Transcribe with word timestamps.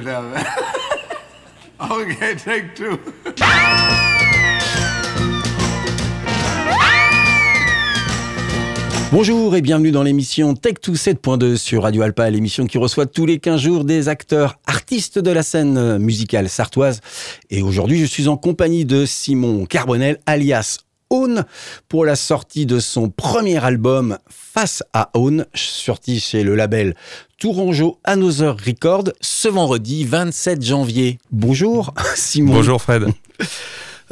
Bonjour 9.12 9.56
et 9.56 9.60
bienvenue 9.60 9.90
dans 9.90 10.02
l'émission 10.02 10.54
Tech2 10.54 10.94
7.2 10.94 11.56
sur 11.56 11.82
Radio 11.82 12.02
Alpa, 12.02 12.30
l'émission 12.30 12.66
qui 12.66 12.78
reçoit 12.78 13.06
tous 13.06 13.26
les 13.26 13.38
15 13.38 13.60
jours 13.60 13.84
des 13.84 14.08
acteurs 14.08 14.58
artistes 14.66 15.18
de 15.18 15.30
la 15.30 15.42
scène 15.42 15.98
musicale 15.98 16.48
sartoise. 16.48 17.00
Et 17.50 17.62
aujourd'hui, 17.62 17.98
je 17.98 18.06
suis 18.06 18.28
en 18.28 18.36
compagnie 18.36 18.84
de 18.84 19.04
Simon 19.06 19.66
Carbonel, 19.66 20.18
alias 20.26 20.78
Own, 21.12 21.44
pour 21.88 22.04
la 22.04 22.14
sortie 22.14 22.66
de 22.66 22.78
son 22.78 23.08
premier 23.08 23.56
album 23.64 24.16
Face 24.28 24.84
à 24.92 25.10
Own, 25.14 25.44
sorti 25.54 26.20
chez 26.20 26.44
le 26.44 26.54
label 26.54 26.94
Tourangeau 27.40 27.98
Another 28.04 28.56
Record 28.64 29.12
ce 29.20 29.48
vendredi 29.48 30.04
27 30.04 30.62
janvier. 30.64 31.18
Bonjour 31.32 31.92
Simon. 32.14 32.52
Bonjour 32.54 32.80
Fred. 32.80 33.06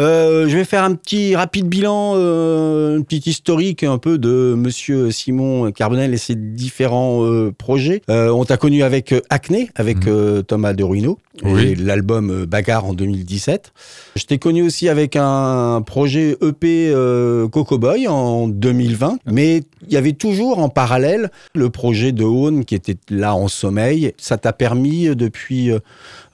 Euh, 0.01 0.49
je 0.49 0.57
vais 0.57 0.65
faire 0.65 0.83
un 0.85 0.95
petit 0.95 1.35
rapide 1.37 1.67
bilan, 1.69 2.15
euh, 2.17 2.99
un 2.99 3.03
petit 3.03 3.31
historique 3.31 3.83
un 3.85 3.99
peu 3.99 4.17
de 4.19 4.55
Monsieur 4.57 5.11
Simon 5.13 5.71
Carbonel 5.73 6.15
et 6.15 6.19
ses 6.19 6.35
différents 6.37 7.25
euh, 7.25 7.53
projets. 7.57 8.03
On 8.09 8.45
t'a 8.45 8.57
connu 8.57 8.83
avec 8.83 9.15
Acné, 9.31 9.71
avec 9.77 10.05
Mhm. 10.07 10.43
Thomas 10.45 10.73
de 10.73 10.83
Ruino, 10.85 11.19
Oui. 11.45 11.63
et 11.69 11.75
l'album 11.75 12.31
euh, 12.31 12.47
Bagarre 12.47 12.85
en 12.85 12.95
2017. 12.95 13.73
Je 14.17 14.25
t'ai 14.25 14.39
connu 14.39 14.63
aussi 14.63 14.89
avec 14.89 15.17
un 15.17 15.83
projet 15.83 16.37
EP 16.43 16.91
euh, 16.91 17.49
Coco 17.49 17.79
Boy 17.79 18.09
en 18.09 18.49
2020, 18.49 19.19
mais 19.27 19.63
il 19.87 19.93
y 19.93 19.97
avait 19.97 20.13
toujours 20.13 20.59
en 20.59 20.69
parallèle 20.69 21.31
le 21.55 21.71
projet 21.71 22.13
de 22.13 22.25
Own 22.25 22.65
qui 22.65 22.75
était 22.75 22.97
là 23.11 23.35
en 23.35 23.49
sommeil. 23.49 24.13
Ça 24.19 24.37
t'a 24.39 24.53
permis 24.53 25.09
euh, 25.09 25.15
depuis 25.15 25.71
euh, 25.71 25.79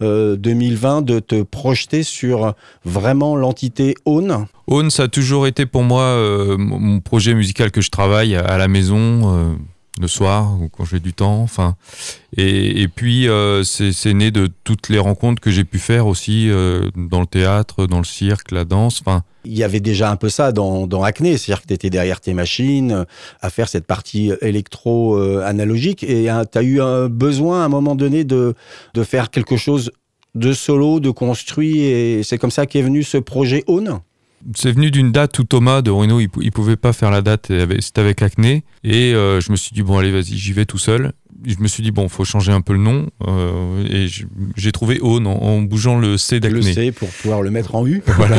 euh, 0.02 0.36
2020 0.36 1.02
de 1.02 1.18
te 1.20 1.42
projeter 1.42 2.02
sur 2.02 2.54
vraiment 2.84 3.36
l'entité 3.36 3.94
Own. 4.06 4.46
Own, 4.66 4.90
ça 4.90 5.04
a 5.04 5.08
toujours 5.08 5.46
été 5.46 5.66
pour 5.66 5.82
moi 5.82 6.02
euh, 6.02 6.56
mon 6.56 7.00
projet 7.00 7.34
musical 7.34 7.70
que 7.70 7.80
je 7.80 7.90
travaille 7.90 8.34
à 8.34 8.56
la 8.56 8.66
maison, 8.68 9.34
euh, 9.36 9.52
le 10.00 10.08
soir 10.08 10.58
quand 10.72 10.84
j'ai 10.84 11.00
du 11.00 11.12
temps. 11.12 11.42
Enfin, 11.42 11.76
et, 12.36 12.88
puis 12.88 13.28
euh, 13.28 13.62
c'est 13.62 14.14
né 14.14 14.30
de 14.30 14.48
toutes 14.64 14.88
les 14.88 14.98
rencontres 14.98 15.40
que 15.40 15.50
j'ai 15.50 15.64
pu 15.64 15.78
faire 15.78 16.06
aussi 16.06 16.50
euh, 16.50 16.90
dans 16.96 17.20
le 17.20 17.26
théâtre, 17.26 17.86
dans 17.86 17.98
le 17.98 18.04
cirque, 18.04 18.50
la 18.50 18.64
danse. 18.64 19.00
Enfin, 19.00 19.22
Il 19.44 19.56
y 19.56 19.62
avait 19.62 19.80
déjà 19.80 20.10
un 20.10 20.16
peu 20.16 20.28
ça 20.28 20.52
dans, 20.52 21.02
Acné, 21.02 21.36
c'est-à-dire 21.36 21.62
que 21.62 21.68
tu 21.68 21.74
étais 21.74 21.90
derrière 21.90 22.20
tes 22.20 22.34
machines 22.34 22.92
euh, 22.92 23.04
à 23.40 23.50
faire 23.50 23.68
cette 23.68 23.86
partie 23.86 24.32
électro-analogique 24.40 26.02
et 26.02 26.28
tu 26.50 26.58
as 26.58 26.62
eu 26.62 26.80
un 26.80 27.08
besoin 27.08 27.62
à 27.62 27.66
un 27.66 27.68
moment 27.68 27.94
donné 27.94 28.24
de, 28.24 28.54
de 28.94 29.04
faire 29.04 29.30
quelque 29.30 29.56
chose 29.56 29.92
de 30.34 30.52
solo, 30.52 30.98
de 30.98 31.10
construit 31.10 31.80
et 31.80 32.22
c'est 32.24 32.38
comme 32.38 32.50
ça 32.50 32.66
qu'est 32.66 32.82
venu 32.82 33.04
ce 33.04 33.18
projet 33.18 33.62
Own. 33.68 34.00
C'est 34.56 34.72
venu 34.72 34.90
d'une 34.90 35.12
date 35.12 35.38
où 35.38 35.44
Thomas 35.44 35.82
de 35.82 35.90
Reno, 35.90 36.20
il, 36.20 36.28
il 36.40 36.52
pouvait 36.52 36.76
pas 36.76 36.92
faire 36.92 37.10
la 37.10 37.22
date, 37.22 37.50
c'était 37.80 38.00
avec 38.00 38.22
Acné. 38.22 38.64
Et 38.82 39.14
euh, 39.14 39.40
je 39.40 39.50
me 39.50 39.56
suis 39.56 39.72
dit, 39.72 39.82
bon, 39.82 39.98
allez, 39.98 40.10
vas-y, 40.10 40.36
j'y 40.36 40.52
vais 40.52 40.66
tout 40.66 40.78
seul. 40.78 41.12
Je 41.46 41.56
me 41.60 41.68
suis 41.68 41.82
dit, 41.82 41.90
bon, 41.90 42.08
faut 42.08 42.24
changer 42.24 42.52
un 42.52 42.60
peu 42.62 42.72
le 42.72 42.78
nom. 42.78 43.06
euh, 43.26 43.84
et 43.90 44.06
j'ai 44.56 44.72
trouvé 44.72 44.98
Own 45.02 45.26
en, 45.26 45.32
en 45.36 45.60
bougeant 45.62 45.98
le 45.98 46.16
C 46.16 46.36
Le 46.36 46.40
d'Acné. 46.40 46.72
C 46.74 46.92
pour 46.92 47.08
pouvoir 47.10 47.42
le 47.42 47.50
mettre 47.50 47.74
en 47.74 47.86
U. 47.86 48.02
Voilà. 48.16 48.36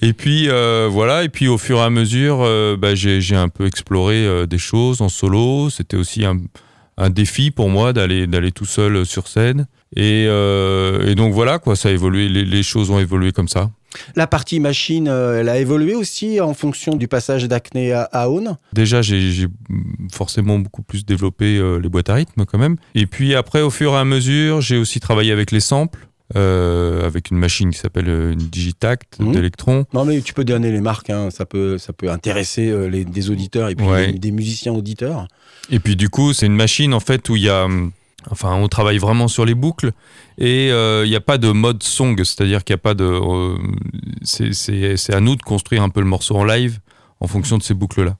et 0.00 0.12
puis 0.12 0.48
euh, 0.48 0.88
voilà, 0.90 1.24
et 1.24 1.28
puis 1.28 1.48
au 1.48 1.58
fur 1.58 1.78
et 1.78 1.82
à 1.82 1.90
mesure, 1.90 2.38
euh, 2.42 2.76
bah, 2.76 2.94
j'ai 2.94 3.20
j'ai 3.20 3.36
un 3.36 3.48
peu 3.48 3.66
exploré 3.66 4.24
euh, 4.26 4.46
des 4.46 4.58
choses 4.58 5.00
en 5.02 5.08
solo. 5.08 5.68
C'était 5.70 5.96
aussi 5.96 6.24
un, 6.24 6.38
un 6.96 7.10
défi 7.10 7.50
pour 7.50 7.68
moi 7.70 7.92
d'aller 7.92 8.26
d'aller 8.26 8.52
tout 8.52 8.64
seul 8.66 9.04
sur 9.04 9.28
scène. 9.28 9.66
Et, 9.96 10.26
euh, 10.28 11.06
et 11.10 11.14
donc 11.14 11.34
voilà, 11.34 11.58
quoi, 11.58 11.76
ça 11.76 11.88
a 11.90 11.92
évolué. 11.92 12.28
Les, 12.28 12.44
les 12.44 12.62
choses 12.62 12.90
ont 12.90 12.98
évolué 12.98 13.32
comme 13.32 13.48
ça. 13.48 13.70
La 14.16 14.26
partie 14.26 14.58
machine, 14.58 15.06
euh, 15.06 15.38
elle 15.40 15.50
a 15.50 15.58
évolué 15.58 15.94
aussi 15.94 16.40
en 16.40 16.54
fonction 16.54 16.96
du 16.96 17.08
passage 17.08 17.44
d'Acné 17.46 17.92
à, 17.92 18.04
à 18.04 18.28
Own. 18.30 18.56
Déjà, 18.72 19.02
j'ai 19.02 19.46
forcément 20.10 20.58
beaucoup 20.58 20.82
plus 20.82 21.04
développé 21.04 21.58
euh, 21.58 21.78
les 21.78 21.90
boîtes 21.90 22.08
à 22.08 22.14
rythme 22.14 22.44
quand 22.46 22.58
même. 22.58 22.76
Et 22.94 23.06
puis 23.06 23.34
après, 23.34 23.60
au 23.60 23.68
fur 23.70 23.92
et 23.92 23.96
à 23.98 24.04
mesure, 24.04 24.62
j'ai 24.62 24.78
aussi 24.78 24.98
travaillé 25.00 25.30
avec 25.32 25.50
les 25.50 25.60
samples. 25.60 26.08
euh, 26.34 27.04
avec 27.06 27.30
une 27.30 27.36
machine 27.36 27.70
qui 27.72 27.78
s'appelle 27.78 28.08
une 28.08 28.36
Digitact 28.36 29.18
Mhm. 29.20 29.32
d'Electron. 29.32 29.84
Non 29.92 30.06
mais 30.06 30.22
tu 30.22 30.32
peux 30.32 30.44
donner 30.44 30.70
les 30.72 30.80
marques, 30.80 31.10
hein, 31.10 31.28
ça, 31.30 31.44
peut, 31.44 31.76
ça 31.76 31.92
peut 31.92 32.08
intéresser 32.10 32.70
euh, 32.70 32.86
les, 32.88 33.04
des 33.04 33.28
auditeurs 33.28 33.68
et 33.68 33.74
puis 33.74 33.84
Ouais. 33.86 34.12
des, 34.12 34.18
des 34.18 34.30
musiciens 34.30 34.72
auditeurs. 34.72 35.28
Et 35.68 35.78
puis 35.78 35.94
du 35.94 36.08
coup, 36.08 36.32
c'est 36.32 36.46
une 36.46 36.56
machine 36.56 36.94
en 36.94 37.00
fait 37.00 37.28
où 37.28 37.36
il 37.36 37.42
y 37.42 37.50
a, 37.50 37.66
hum, 37.66 37.92
enfin, 38.30 38.54
on 38.54 38.68
travaille 38.68 38.98
vraiment 38.98 39.28
sur 39.28 39.44
les 39.44 39.54
boucles 39.54 39.92
et 40.38 40.70
euh, 40.70 41.04
il 41.04 41.10
n'y 41.10 41.16
a 41.16 41.20
pas 41.20 41.38
de 41.38 41.50
mode 41.50 41.82
song, 41.82 42.16
c'est-à-dire 42.18 42.64
qu'il 42.64 42.74
n'y 42.74 42.78
a 42.80 42.82
pas 42.82 42.94
de, 42.94 43.04
euh, 43.04 43.56
c'est- 44.22 45.12
à 45.12 45.20
nous 45.20 45.36
de 45.36 45.42
construire 45.42 45.82
un 45.82 45.88
peu 45.88 46.00
le 46.00 46.06
morceau 46.06 46.36
en 46.36 46.44
live 46.44 46.78
en 47.20 47.26
fonction 47.26 47.58
de 47.58 47.62
ces 47.62 47.74
boucles-là. 47.74 48.16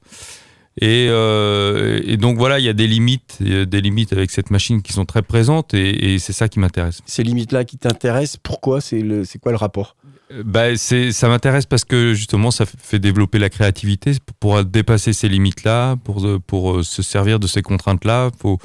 Et, 0.80 1.08
euh, 1.10 2.16
donc 2.16 2.38
voilà, 2.38 2.58
il 2.58 2.64
y 2.64 2.68
a 2.68 2.72
des 2.72 2.86
limites, 2.86 3.42
des 3.42 3.80
limites 3.82 4.12
avec 4.14 4.30
cette 4.30 4.50
machine 4.50 4.80
qui 4.80 4.92
sont 4.94 5.04
très 5.04 5.20
présentes 5.22 5.74
et, 5.74 6.14
et 6.14 6.18
c'est 6.18 6.32
ça 6.32 6.48
qui 6.48 6.58
m'intéresse. 6.60 7.00
Ces 7.04 7.22
limites-là 7.22 7.64
qui 7.64 7.76
t'intéressent, 7.76 8.38
pourquoi? 8.42 8.80
C'est 8.80 9.02
quoi 9.40 9.52
le 9.52 9.58
rapport? 9.58 9.96
Euh, 10.06 10.08
Bah, 10.44 10.76
c'est, 10.76 11.12
ça 11.12 11.28
m'intéresse 11.28 11.66
parce 11.66 11.84
que 11.84 12.14
justement, 12.14 12.50
ça 12.50 12.64
fait 12.66 12.98
développer 12.98 13.38
la 13.38 13.50
créativité 13.50 14.12
pour 14.40 14.64
dépasser 14.64 15.12
ces 15.12 15.28
limites-là, 15.28 15.96
pour, 15.96 16.24
euh, 16.24 16.38
pour 16.38 16.76
euh, 16.76 16.82
se 16.82 17.02
servir 17.02 17.38
de 17.38 17.46
ces 17.46 17.62
contraintes-là. 17.62 18.30
Faut, 18.40 18.58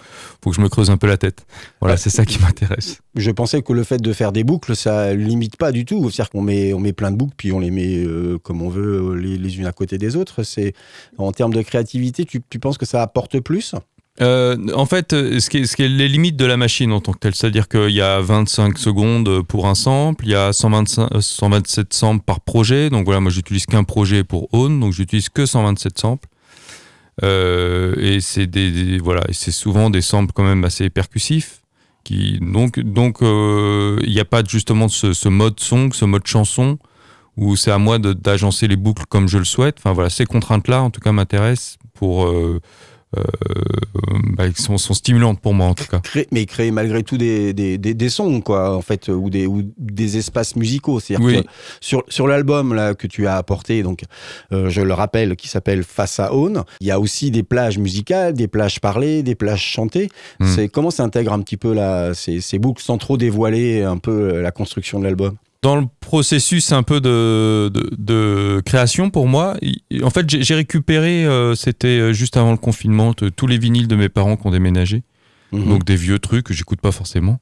faut 0.44 0.50
que 0.50 0.56
je 0.56 0.62
me 0.62 0.70
creuse 0.70 0.90
un 0.90 0.98
peu 0.98 1.08
la 1.08 1.18
tête. 1.18 1.46
Voilà, 1.82 1.98
c'est 1.98 2.10
ça 2.10 2.26
qui 2.26 2.40
m'intéresse. 2.40 3.00
Je 3.16 3.32
pensais 3.32 3.62
que 3.62 3.74
le 3.74 3.84
fait 3.84 4.02
de 4.02 4.14
faire 4.14 4.32
des 4.32 4.44
boucles, 4.44 4.76
ça 4.76 5.14
limite 5.14 5.58
pas 5.58 5.72
du 5.72 5.86
tout. 5.86 6.10
C'est-à-dire 6.10 6.30
qu'on 6.30 6.42
met, 6.42 6.74
on 6.74 6.80
met 6.80 6.94
plein 6.94 7.12
de 7.12 7.18
boucles, 7.18 7.36
puis 7.36 7.52
on 7.52 7.60
les 7.60 7.72
met 7.72 7.98
euh, 7.98 8.38
comme 8.40 8.62
on 8.62 8.70
veut, 8.70 9.16
les, 9.16 9.38
les 9.38 9.58
unes 9.58 9.66
à 9.66 9.72
côté 9.72 9.98
des 9.98 10.16
autres. 10.16 10.44
C'est 10.44 10.74
En 11.18 11.32
termes 11.32 11.54
de 11.54 11.62
créativité, 11.62 12.26
tu, 12.26 12.42
tu 12.50 12.60
penses 12.60 12.78
que 12.78 12.86
ça 12.86 13.02
apporte 13.02 13.40
plus? 13.40 13.76
Euh, 14.20 14.58
en 14.74 14.86
fait, 14.86 15.14
euh, 15.14 15.40
ce 15.40 15.50
qui, 15.50 15.58
est, 15.58 15.88
les 15.88 16.08
limites 16.08 16.36
de 16.36 16.46
la 16.46 16.58
machine 16.58 16.92
en 16.92 17.02
tant 17.02 17.14
que 17.14 17.20
telle, 17.20 17.36
c'est-à-dire 17.36 17.68
qu'il 17.68 17.92
y 17.92 18.02
a 18.02 18.20
25 18.20 18.78
secondes 18.78 19.44
pour 19.44 19.68
un 19.68 19.76
sample, 19.76 20.26
il 20.26 20.32
y 20.32 20.36
a 20.36 20.54
125, 20.54 21.10
euh, 21.14 21.22
127 21.22 21.94
samples 21.94 22.24
par 22.26 22.42
projet. 22.42 22.90
Donc 22.90 23.06
voilà, 23.06 23.20
moi 23.20 23.32
j'utilise 23.32 23.66
qu'un 23.66 23.84
projet 23.84 24.24
pour 24.24 24.48
Own, 24.54 24.80
donc 24.80 24.94
j'utilise 24.94 25.30
que 25.30 25.46
127 25.46 26.00
samples. 26.00 26.28
Euh, 27.24 27.96
et 27.98 28.20
c'est 28.20 28.48
des, 28.48 29.00
voilà, 29.00 29.22
souvent 29.32 29.90
des 29.90 30.02
samples 30.02 30.32
quand 30.34 30.44
même 30.44 30.64
assez 30.64 30.90
percussifs. 30.90 31.62
Qui, 32.04 32.40
donc 32.42 32.80
donc 32.80 33.22
euh, 33.22 34.00
il 34.04 34.14
n'y 34.14 34.20
a 34.22 34.26
pas 34.26 34.42
justement 34.48 34.88
ce, 34.88 35.28
mode 35.28 35.60
son, 35.60 35.92
ce 35.92 36.06
mode 36.06 36.26
chanson 36.26 36.80
où 37.36 37.58
c'est 37.58 37.70
à 37.70 37.78
moi 37.78 38.00
d'agencer 38.00 38.68
les 38.70 38.78
boucles 38.78 39.04
comme 39.10 39.28
je 39.28 39.38
le 39.38 39.46
souhaite. 39.46 39.76
Enfin 39.78 39.94
voilà, 39.94 40.10
ces 40.10 40.26
contraintes-là 40.26 40.82
en 40.82 40.90
tout 40.90 41.02
cas 41.02 41.12
m'intéressent 41.12 41.78
pour 41.94 42.32
euh, 43.16 43.22
euh, 43.22 44.18
bah, 44.36 44.50
qui 44.50 44.62
sont, 44.62 44.78
sont 44.78 44.94
stimulantes 44.94 45.40
pour 45.40 45.54
moi 45.54 45.68
en 45.68 45.74
tout 45.74 45.86
cas. 45.86 46.00
Cré- 46.00 46.28
Mais 46.32 46.46
créer 46.46 46.72
malgré 46.72 47.04
tout 47.04 47.18
des, 47.18 47.54
des, 47.54 47.78
des, 47.78 47.94
des 47.94 48.10
sons, 48.10 48.42
quoi, 48.42 48.76
en 48.76 48.82
fait, 48.82 49.08
ou 49.08 49.30
des, 49.30 49.48
ou 49.48 49.64
des 49.78 50.18
espaces 50.18 50.56
musicaux. 50.56 51.00
C'est-à-dire 51.00 51.26
Oui. 51.26 51.44
que 51.44 51.48
sur, 51.80 52.04
sur 52.10 52.28
l'album 52.28 52.74
là 52.74 52.94
que 52.96 53.08
tu 53.08 53.28
as 53.28 53.38
apporté, 53.38 53.84
donc 53.84 54.02
euh, 54.52 54.70
je 54.70 54.82
le 54.82 54.94
rappelle, 54.94 55.36
qui 55.36 55.48
s'appelle 55.48 55.84
Face 55.84 56.20
à 56.20 56.34
Own, 56.34 56.64
il 56.82 56.88
y 56.88 56.92
a 56.92 57.00
aussi 57.00 57.32
des 57.32 57.44
plages 57.44 57.78
musicales, 57.78 58.34
des 58.34 58.48
plages 58.48 58.80
parlées, 58.82 59.24
des 59.24 59.36
plages 59.36 59.64
chantées. 59.64 60.10
Mm. 60.40 60.46
C'est 60.56 60.70
comment 60.70 60.92
s'intègre 60.92 61.32
un 61.34 61.40
petit 61.42 61.58
peu 61.58 61.74
là, 61.74 62.14
ces, 62.14 62.42
ces 62.42 62.60
boucles 62.60 62.84
sans 62.84 62.98
trop 62.98 63.18
dévoiler 63.18 63.84
un 63.84 63.98
peu 63.98 64.12
euh, 64.36 64.42
la 64.42 64.52
construction 64.52 65.00
de 65.00 65.06
l'album? 65.06 65.36
Dans 65.64 65.76
le 65.76 65.86
processus 66.00 66.72
un 66.72 66.84
peu 66.84 67.02
de, 67.02 67.70
de, 67.74 67.90
de 67.98 68.62
création 68.66 69.10
pour 69.10 69.28
moi, 69.28 69.56
en 70.04 70.10
fait 70.12 70.30
j'ai 70.30 70.56
récupéré, 70.56 71.26
euh, 71.26 71.56
c'était 71.56 72.14
juste 72.14 72.38
avant 72.38 72.52
le 72.52 72.58
confinement, 72.58 73.14
tous 73.14 73.48
les 73.48 73.58
vinyles 73.58 73.88
de 73.88 73.96
mes 73.96 74.10
parents 74.10 74.36
qui 74.38 74.46
ont 74.48 74.52
déménagé. 74.52 75.04
Mhm. 75.54 75.70
donc 75.70 75.86
des 75.86 75.96
vieux 75.96 76.20
trucs 76.20 76.46
que 76.46 76.54
j'écoute 76.54 76.82
pas 76.82 76.92
forcément. 76.92 77.40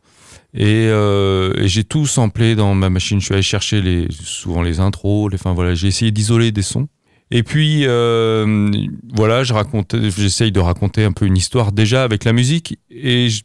Et, 0.54 0.64
euh, 0.90 1.54
et 1.58 1.68
j'ai 1.68 1.84
tout 1.84 2.06
samplé 2.06 2.54
dans 2.54 2.76
ma 2.76 2.92
machine. 2.92 3.20
Je 3.20 3.26
suis 3.26 3.34
allé 3.34 3.42
chercher 3.42 3.82
les, 3.82 4.08
souvent 4.12 4.62
les 4.62 4.80
intros, 4.80 5.32
les, 5.32 5.36
enfin 5.36 5.54
voilà, 5.54 5.74
j'ai 5.74 5.88
essayé 5.88 6.12
d'isoler 6.12 6.52
des 6.52 6.62
sons. 6.62 6.88
Et 7.32 7.42
puis 7.42 7.82
euh, 7.86 8.70
voilà, 9.16 9.44
je 9.44 9.54
racontais, 9.54 10.12
j'essaye 10.12 10.52
de 10.52 10.60
raconter 10.60 11.04
un 11.04 11.14
peu 11.14 11.26
une 11.26 11.36
histoire 11.36 11.72
déjà 11.72 12.04
avec 12.04 12.24
la 12.26 12.32
musique. 12.34 12.78
Et 12.92 13.30
je- 13.30 13.42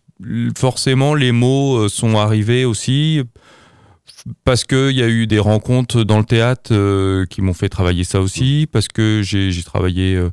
forcément, 0.58 1.14
les 1.14 1.32
mots 1.32 1.78
euh, 1.78 1.88
sont 1.88 2.18
arrivés 2.18 2.66
aussi 2.66 3.22
parce 4.44 4.64
qu'il 4.64 4.90
y 4.92 5.02
a 5.02 5.08
eu 5.08 5.26
des 5.26 5.38
rencontres 5.38 6.02
dans 6.04 6.18
le 6.18 6.24
théâtre 6.24 6.72
euh, 6.72 7.26
qui 7.26 7.42
m'ont 7.42 7.54
fait 7.54 7.68
travailler 7.68 8.04
ça 8.04 8.20
aussi, 8.20 8.66
parce 8.70 8.88
que 8.88 9.22
j'ai 9.24 9.62
travaillé 9.64 10.14
euh, 10.16 10.30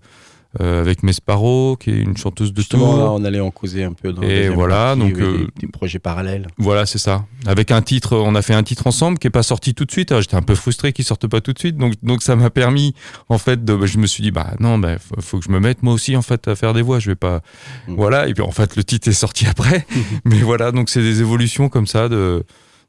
euh, 0.62 0.82
avec 0.82 1.04
Mesparo, 1.04 1.78
qui 1.80 1.92
est 1.92 2.00
une 2.00 2.18
chanteuse 2.18 2.52
de 2.52 2.62
Justement, 2.62 2.98
là, 2.98 3.04
tour. 3.06 3.14
on 3.20 3.24
allait 3.26 3.40
en 3.42 3.52
causer 3.52 3.84
un 3.84 3.92
peu 3.94 4.12
dans 4.14 4.24
Et 4.24 4.50
voilà, 4.50 4.96
partie, 4.96 5.00
donc, 5.02 5.20
euh, 5.20 5.38
des, 5.40 5.48
des 5.62 5.68
projets 5.68 6.00
parallèles. 6.00 6.48
Voilà, 6.58 6.86
c'est 6.86 6.98
ça. 6.98 7.26
Avec 7.46 7.70
un 7.70 7.82
titre, 7.82 8.16
on 8.18 8.34
a 8.34 8.42
fait 8.42 8.54
un 8.56 8.64
titre 8.64 8.88
ensemble 8.88 9.20
qui 9.20 9.28
est 9.28 9.32
pas 9.32 9.44
sorti 9.44 9.74
tout 9.76 9.86
de 9.86 9.92
suite. 9.92 10.12
Alors, 10.12 10.22
J'étais 10.22 10.36
un 10.38 10.42
peu 10.42 10.56
frustré 10.56 10.94
qu'il 10.94 11.06
sorte 11.06 11.28
pas 11.28 11.42
tout 11.42 11.54
de 11.54 11.60
suite, 11.60 11.78
donc 11.78 11.94
donc 12.02 12.24
ça 12.24 12.36
m'a 12.36 12.50
permis, 12.50 12.96
en 13.30 13.38
fait, 13.38 13.64
de, 13.66 13.86
je 13.86 13.98
me 14.00 14.08
suis 14.08 14.24
dit 14.24 14.32
bah 14.32 14.54
non, 14.60 14.80
bah, 14.80 14.98
faut, 15.00 15.22
faut 15.22 15.40
que 15.40 15.46
je 15.46 15.52
me 15.52 15.60
mette 15.60 15.84
moi 15.84 15.94
aussi 15.94 16.16
en 16.16 16.22
fait 16.24 16.48
à 16.48 16.56
faire 16.56 16.74
des 16.74 16.82
voix. 16.82 17.00
Je 17.00 17.12
vais 17.12 17.16
pas, 17.16 17.42
Mhm. 17.88 17.96
voilà. 17.96 18.28
Et 18.28 18.34
puis 18.34 18.42
en 18.44 18.52
fait, 18.52 18.76
le 18.78 18.84
titre 18.84 19.08
est 19.10 19.14
sorti 19.14 19.46
après, 19.50 19.86
mais 20.26 20.40
voilà, 20.40 20.72
donc 20.72 20.90
c'est 20.90 21.02
des 21.04 21.20
évolutions 21.22 21.70
comme 21.70 21.88
ça 21.88 22.10
de 22.10 22.44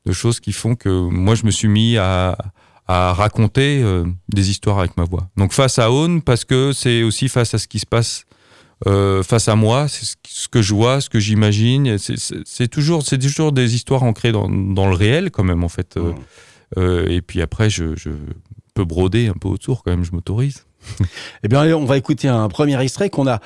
de 0.08 0.12
choses 0.14 0.40
qui 0.40 0.52
font 0.52 0.74
que 0.74 0.88
moi 0.88 1.34
je 1.34 1.44
me 1.44 1.50
suis 1.50 1.68
mis 1.68 1.96
à 1.96 2.36
à 2.90 3.12
raconter 3.12 3.82
euh, 3.82 4.04
des 4.30 4.48
histoires 4.50 4.78
avec 4.78 4.96
ma 4.96 5.04
voix. 5.04 5.28
Donc 5.36 5.52
face 5.52 5.78
à 5.78 5.92
Aune, 5.92 6.22
parce 6.22 6.44
que 6.46 6.72
c'est 6.72 7.02
aussi 7.02 7.28
face 7.28 7.52
à 7.52 7.58
ce 7.58 7.68
qui 7.68 7.78
se 7.80 7.86
passe 7.86 8.24
euh, 8.86 9.22
face 9.22 9.48
à 9.48 9.56
moi, 9.56 9.88
c'est 9.88 10.06
ce- 10.26 10.48
que 10.48 10.62
je 10.62 10.72
vois, 10.72 11.00
ce 11.02 11.10
que 11.10 11.18
j'imagine. 11.18 11.98
C'est- 11.98 12.68
toujours, 12.68 13.02
c'est 13.02 13.18
toujours 13.18 13.52
des 13.52 13.74
histoires 13.74 14.04
ancrées 14.04 14.32
dans, 14.32 14.48
dans 14.48 14.86
le 14.88 14.94
réel 14.94 15.30
quand 15.30 15.44
même 15.44 15.64
en 15.64 15.68
fait. 15.68 15.98
Euh, 16.78 17.06
et 17.08 17.20
puis 17.20 17.42
après, 17.42 17.68
je, 17.70 17.94
je 17.96 18.10
peux 18.74 18.84
broder 18.84 19.26
un 19.28 19.34
peu 19.34 19.48
autour 19.48 19.82
quand 19.82 19.90
même, 19.90 20.04
je 20.04 20.12
m'autorise. 20.12 20.64
Eh 21.42 21.48
bien, 21.48 21.64
on 21.76 21.84
va 21.84 21.96
écouter 21.98 22.28
un 22.28 22.48
premier 22.48 22.80
extrait 22.80 23.10
qu'on 23.10 23.26
a. 23.26 23.40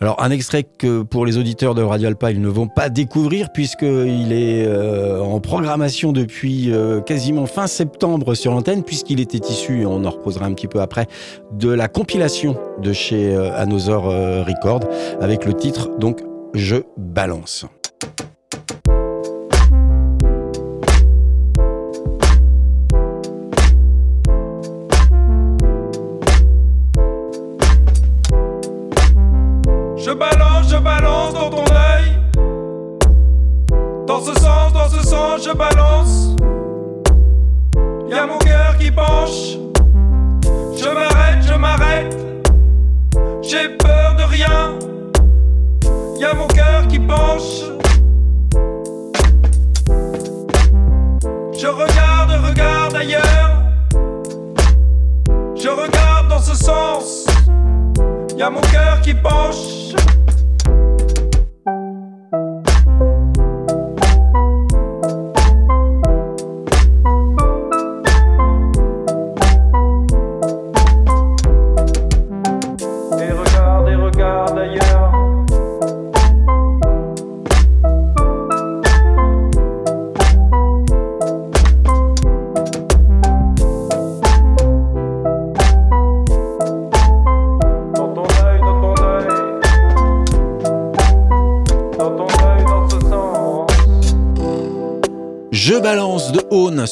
Alors, 0.00 0.20
un 0.22 0.30
extrait 0.30 0.64
que 0.64 1.02
pour 1.02 1.24
les 1.24 1.38
auditeurs 1.38 1.74
de 1.74 1.82
Radio 1.82 2.08
Alpa, 2.08 2.32
ils 2.32 2.40
ne 2.40 2.48
vont 2.48 2.66
pas 2.66 2.88
découvrir 2.88 3.52
puisqu'il 3.52 4.32
est 4.32 4.66
euh, 4.66 5.20
en 5.20 5.40
programmation 5.40 6.12
depuis 6.12 6.72
euh, 6.72 7.00
quasiment 7.00 7.46
fin 7.46 7.66
septembre 7.66 8.34
sur 8.34 8.52
l'antenne, 8.52 8.82
puisqu'il 8.82 9.20
était 9.20 9.38
issu, 9.38 9.82
et 9.82 9.86
on 9.86 10.04
en 10.04 10.10
reposera 10.10 10.46
un 10.46 10.52
petit 10.52 10.66
peu 10.66 10.80
après, 10.80 11.06
de 11.52 11.70
la 11.70 11.88
compilation 11.88 12.56
de 12.82 12.92
chez 12.92 13.34
euh, 13.34 13.56
Another 13.56 14.06
euh, 14.06 14.42
Record, 14.42 14.80
avec 15.20 15.44
le 15.44 15.54
titre, 15.54 15.90
donc, 15.98 16.20
Je 16.54 16.76
balance. 16.96 17.66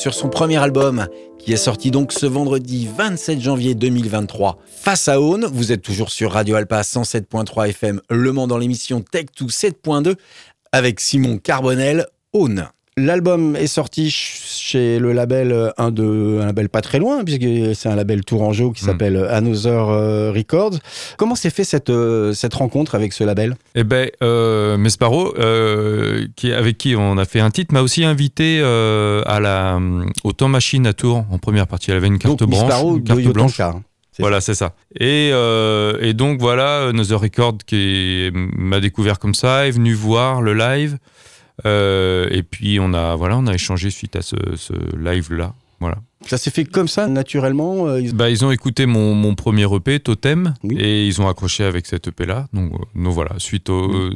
Sur 0.03 0.15
son 0.15 0.29
premier 0.29 0.57
album 0.57 1.07
qui 1.39 1.53
est 1.53 1.57
sorti 1.57 1.93
donc 1.93 2.13
ce 2.13 2.27
vendredi 2.27 2.89
27 2.97 3.41
janvier 3.41 3.77
2023. 3.77 4.59
Face 4.67 5.07
à 5.07 5.21
Aune, 5.21 5.45
vous 5.45 5.71
êtes 5.71 5.81
toujours 5.81 6.11
sur 6.11 6.33
Radio 6.33 6.57
Alpa 6.57 6.81
107.3 6.81 7.69
FM 7.69 8.01
Le 8.11 8.33
Mans 8.33 8.49
dans 8.49 8.59
l'émission 8.59 9.01
Tech 9.01 9.27
2 9.39 9.47
7.2 9.47 10.17
avec 10.73 10.99
Simon 10.99 11.39
Carbonel, 11.39 12.09
Aune. 12.33 12.67
L'album 12.99 13.57
est 13.57 13.69
sorti 13.69 14.11
ch- 14.11 14.43
chez 14.61 14.99
le 14.99 15.13
label, 15.15 15.51
euh, 15.51 15.71
un, 15.79 15.91
de, 15.91 16.41
un 16.43 16.47
label 16.47 16.69
pas 16.69 16.83
très 16.83 16.99
loin, 16.99 17.25
puisque 17.25 17.75
c'est 17.75 17.89
un 17.89 17.97
label 17.97 18.23
tourangeau 18.23 18.71
qui 18.73 18.85
Mm. 18.85 18.87
s'appelle 18.87 19.17
Another 19.31 19.89
euh, 19.89 20.31
Records. 20.31 20.75
Comment 21.17 21.35
s'est 21.35 21.49
fait 21.49 21.65
cette, 21.65 21.89
euh, 21.89 22.35
cette 22.35 22.53
rencontre 22.53 22.95
avec 22.95 23.15
ce 23.15 23.25
label? 23.25 23.57
Eh 23.75 23.83
euh, 24.23 24.77
Mesparo, 24.77 25.35
euh, 25.39 26.27
qui, 26.37 26.53
avec 26.53 26.77
qui 26.77 26.95
on 26.95 27.17
a 27.17 27.25
fait 27.25 27.41
un 27.41 27.51
titre, 27.51 27.73
m'a 27.73 27.81
aussi 27.81 28.05
invité 28.05 28.61
euh, 28.63 29.23
à 29.25 29.41
la, 29.41 29.81
au 30.25 30.33
temps 30.33 30.49
machine 30.49 30.87
à 30.87 30.93
Tours 30.93 31.25
en 31.31 31.39
première 31.39 31.67
partie. 31.67 31.91
Elle 31.93 31.97
avait 31.97 32.09
une 32.09 32.19
carte 32.19 32.39
Donc, 32.41 32.51
blanche. 32.51 32.63
Misparo 32.65 32.97
une 32.99 33.03
de 33.05 33.09
carte 33.09 33.35
blanche. 33.35 33.61
Hein. 33.61 33.83
Voilà, 34.19 34.43
c'est 34.43 34.55
ça. 34.55 34.75
Et, 35.01 35.31
euh, 35.33 35.97
et 36.03 36.13
donc 36.13 36.39
voilà, 36.41 36.89
Another 36.89 37.19
Record 37.19 37.57
qui 37.67 38.29
m'a 38.35 38.81
découvert 38.81 39.19
comme 39.19 39.33
ça, 39.33 39.67
est 39.67 39.71
venu 39.71 39.95
voir 39.95 40.43
le 40.43 40.53
live. 40.53 40.99
Euh, 41.67 42.29
et 42.31 42.43
puis 42.43 42.79
on 42.81 42.93
a 42.95 43.15
voilà, 43.17 43.37
on 43.39 43.47
a 43.47 43.55
échangé 43.55 43.91
suite 43.91 44.17
à 44.17 44.23
ce, 44.23 44.37
ce 44.57 44.73
live 44.97 45.33
là. 45.33 45.55
Voilà. 45.81 45.99
Ça 46.27 46.39
s'est 46.39 46.51
fait 46.53 46.65
comme 46.65 46.87
ça, 46.89 47.09
naturellement 47.09 47.89
euh, 47.89 48.01
ils- 48.01 48.15
Bah, 48.15 48.31
ils 48.31 48.45
ont 48.45 48.53
écouté 48.53 48.87
mon, 48.87 49.15
mon 49.15 49.35
premier 49.35 49.67
EP 49.75 49.99
Totem 50.01 50.55
Oui. 50.63 50.77
et 50.79 51.07
ils 51.07 51.21
ont 51.21 51.29
accroché 51.29 51.65
avec 51.65 51.87
cet 51.87 52.07
EP 52.09 52.25
là. 52.27 52.47
Donc, 52.53 52.73
euh, 52.73 52.79
donc 52.95 53.13
voilà, 53.13 53.33
suite 53.39 53.69
au 53.69 54.11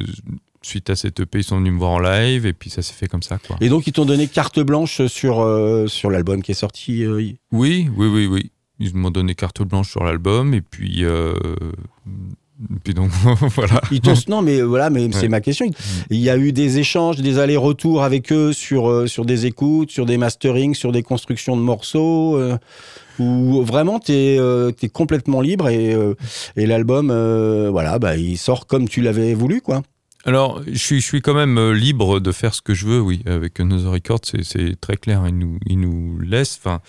suite 0.61 0.89
à 0.89 0.95
cet 0.95 1.19
EP, 1.21 1.39
ils 1.39 1.43
sont 1.43 1.59
venus 1.59 1.71
me 1.73 1.77
voir 1.77 1.91
en 1.91 1.99
live 1.99 2.45
et 2.45 2.51
puis 2.53 2.69
ça 2.69 2.81
s'est 2.81 2.93
fait 2.93 3.07
comme 3.07 3.21
ça 3.21 3.37
quoi. 3.37 3.55
Et 3.61 3.69
donc, 3.69 3.87
ils 3.87 3.93
t'ont 3.93 4.05
donné 4.05 4.27
carte 4.27 4.59
blanche 4.59 5.05
sur, 5.07 5.39
euh, 5.41 5.87
sur 5.87 6.09
l'album 6.09 6.41
qui 6.41 6.51
est 6.51 6.55
sorti. 6.55 7.03
euh, 7.05 7.15
Oui, 7.15 7.37
oui, 7.95 8.07
oui, 8.07 8.25
oui. 8.25 8.51
Ils 8.79 8.93
m'ont 8.95 9.11
donné 9.11 9.33
carte 9.35 9.61
blanche 9.61 9.89
sur 9.91 10.03
l'album 10.03 10.53
et 10.53 10.61
puis 10.61 11.03
euh, 11.05 11.33
puis 12.83 12.93
donc 12.93 13.09
voilà. 13.55 13.81
Ils 13.91 14.01
non, 14.27 14.41
mais 14.41 14.61
voilà, 14.61 14.89
mais 14.89 15.09
c'est 15.11 15.27
ma 15.27 15.41
question. 15.41 15.69
Il 16.09 16.19
y 16.19 16.29
a 16.29 16.37
eu 16.37 16.51
des 16.51 16.79
échanges, 16.79 17.17
des 17.17 17.39
allers-retours 17.39 18.03
avec 18.03 18.31
eux 18.31 18.53
sur, 18.53 18.89
euh, 18.89 19.07
sur 19.07 19.25
des 19.25 19.45
écoutes, 19.45 19.91
sur 19.91 20.05
des 20.05 20.17
masterings, 20.17 20.73
sur 20.73 20.91
des 20.91 21.03
constructions 21.03 21.55
de 21.55 21.61
morceaux. 21.61 22.35
euh, 22.37 22.57
où 23.19 23.63
vraiment, 23.63 23.99
tu 23.99 24.13
es, 24.13 24.89
complètement 24.93 25.41
libre 25.41 25.69
et, 25.69 25.93
euh, 25.93 26.15
et 26.55 26.65
l'album, 26.65 27.09
euh, 27.11 27.69
voilà, 27.71 27.99
bah, 27.99 28.15
il 28.15 28.37
sort 28.37 28.67
comme 28.67 28.87
tu 28.87 29.01
l'avais 29.01 29.33
voulu, 29.33 29.61
quoi. 29.61 29.81
Alors, 30.27 30.61
je 30.69 30.77
suis, 30.77 30.99
je 30.99 31.05
suis 31.05 31.21
quand 31.21 31.33
même 31.33 31.57
euh, 31.57 31.71
libre 31.73 32.19
de 32.19 32.31
faire 32.33 32.53
ce 32.53 32.61
que 32.61 32.73
je 32.73 32.85
veux, 32.85 32.99
oui. 32.99 33.23
Avec 33.25 33.59
Another 33.61 33.91
Record, 33.91 34.19
c'est- 34.23 34.79
très 34.79 34.97
clair. 34.97 35.23
Il 35.27 35.37
nous, 35.37 35.57
il 35.65 35.79
nous 35.79 36.19
laisse. 36.19 36.59
Enfin, 36.61 36.81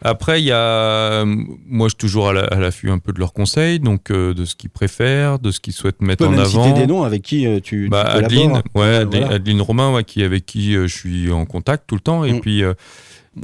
après, 0.00 0.40
il 0.40 0.46
y 0.46 0.50
a. 0.52 1.24
Moi, 1.26 1.88
je 1.88 1.90
suis 1.90 1.96
toujours 1.98 2.28
à 2.28 2.32
la- 2.32 2.44
à 2.44 2.58
l'affût 2.58 2.90
un 2.90 2.98
peu 2.98 3.12
de 3.12 3.18
leurs 3.18 3.34
conseils, 3.34 3.80
donc 3.80 4.10
euh, 4.10 4.32
de 4.32 4.46
ce 4.46 4.54
qu'ils 4.54 4.70
préfèrent, 4.70 5.38
de 5.38 5.50
ce 5.50 5.60
qu'ils 5.60 5.74
souhaitent 5.74 5.98
Tu 5.98 6.06
mettre 6.06 6.24
peux 6.24 6.28
en 6.28 6.30
même 6.30 6.40
avant. 6.40 6.64
citer 6.64 6.80
des 6.80 6.86
noms 6.86 7.02
avec 7.02 7.20
qui 7.22 7.46
euh, 7.46 7.56
tu, 7.60 7.84
tu 7.84 7.88
Bah. 7.90 8.00
Adeline, 8.02 8.62
ouais, 8.74 8.96
Adeline, 8.96 9.20
voilà. 9.24 9.34
Adeline 9.36 9.60
Romain, 9.60 9.92
ouais, 9.92 10.02
qui, 10.04 10.22
avec 10.22 10.46
qui 10.46 10.74
euh, 10.74 10.86
je 10.88 10.96
suis 10.96 11.30
en 11.30 11.44
contact 11.44 11.84
tout 11.86 11.96
le 11.96 12.00
temps. 12.00 12.24
Et 12.24 12.32
Mm. 12.32 12.40
puis, 12.40 12.62
euh, 12.64 12.72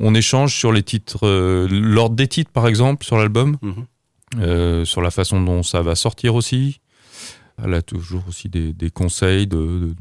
on 0.00 0.14
échange 0.14 0.54
sur 0.56 0.72
les 0.72 0.82
titres, 0.82 1.26
euh, 1.26 1.68
l'ordre 1.70 2.16
des 2.16 2.26
titres, 2.26 2.50
par 2.50 2.66
exemple, 2.66 3.04
sur 3.04 3.18
l'album, 3.18 3.58
Mhm. 3.60 3.74
euh, 4.40 4.84
sur 4.86 5.02
la 5.02 5.10
façon 5.10 5.42
dont 5.42 5.62
ça 5.62 5.82
va 5.82 5.94
sortir 5.94 6.34
aussi. 6.34 6.78
Elle 7.64 7.74
a 7.74 7.82
toujours 7.82 8.22
aussi 8.28 8.48
des, 8.48 8.72
des 8.72 8.90
conseils 8.90 9.46
de, 9.46 9.56
de, 9.56 9.94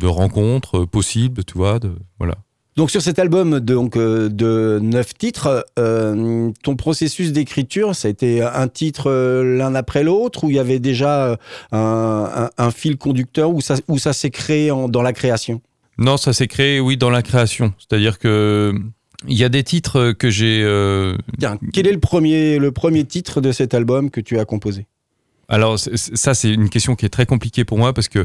de 0.00 0.06
rencontres 0.06 0.84
possibles, 0.84 1.44
tu 1.44 1.54
vois. 1.58 1.78
De, 1.78 1.92
voilà. 2.18 2.34
Donc 2.76 2.90
sur 2.90 3.02
cet 3.02 3.18
album 3.18 3.60
donc, 3.60 3.96
euh, 3.96 4.28
de 4.28 4.78
neuf 4.80 5.12
titres, 5.14 5.66
euh, 5.78 6.50
ton 6.62 6.76
processus 6.76 7.32
d'écriture, 7.32 7.94
ça 7.94 8.08
a 8.08 8.10
été 8.10 8.42
un 8.42 8.68
titre 8.68 9.10
euh, 9.10 9.56
l'un 9.58 9.74
après 9.74 10.02
l'autre, 10.04 10.44
ou 10.44 10.50
il 10.50 10.56
y 10.56 10.58
avait 10.58 10.78
déjà 10.78 11.36
un, 11.72 11.78
un- 11.78 12.50
un 12.56 12.70
fil 12.70 12.96
conducteur, 12.96 13.50
où 13.50 13.60
ça, 13.60 13.74
où 13.88 13.98
ça 13.98 14.12
s'est 14.12 14.30
créé 14.30 14.70
en- 14.70 14.88
dans 14.88 15.02
la 15.02 15.12
création? 15.12 15.60
Non, 15.98 16.16
ça 16.16 16.32
s'est 16.32 16.46
créé, 16.46 16.80
oui, 16.80 16.96
dans 16.96 17.10
la 17.10 17.22
création. 17.22 17.74
C'est-à-dire 17.78 18.18
que 18.18 18.72
il 19.28 19.36
y 19.36 19.44
a 19.44 19.50
des 19.50 19.64
titres 19.64 20.12
que 20.12 20.30
j'ai. 20.30 20.62
euh, 20.64 21.14
Tiens, 21.38 21.58
quel 21.74 21.86
est 21.86 21.92
le 21.92 22.00
premier, 22.00 22.58
le 22.58 22.72
premier 22.72 23.04
titre 23.04 23.42
de 23.42 23.52
cet 23.52 23.74
album 23.74 24.08
que 24.10 24.22
tu 24.22 24.38
as 24.38 24.46
composé? 24.46 24.86
Alors, 25.50 25.78
ça, 25.78 26.32
c'est 26.34 26.50
une 26.50 26.70
question 26.70 26.94
qui 26.94 27.04
est 27.04 27.10
très 27.10 27.26
compliquée 27.26 27.64
pour 27.64 27.76
moi 27.76 27.92
parce 27.92 28.08
que 28.08 28.24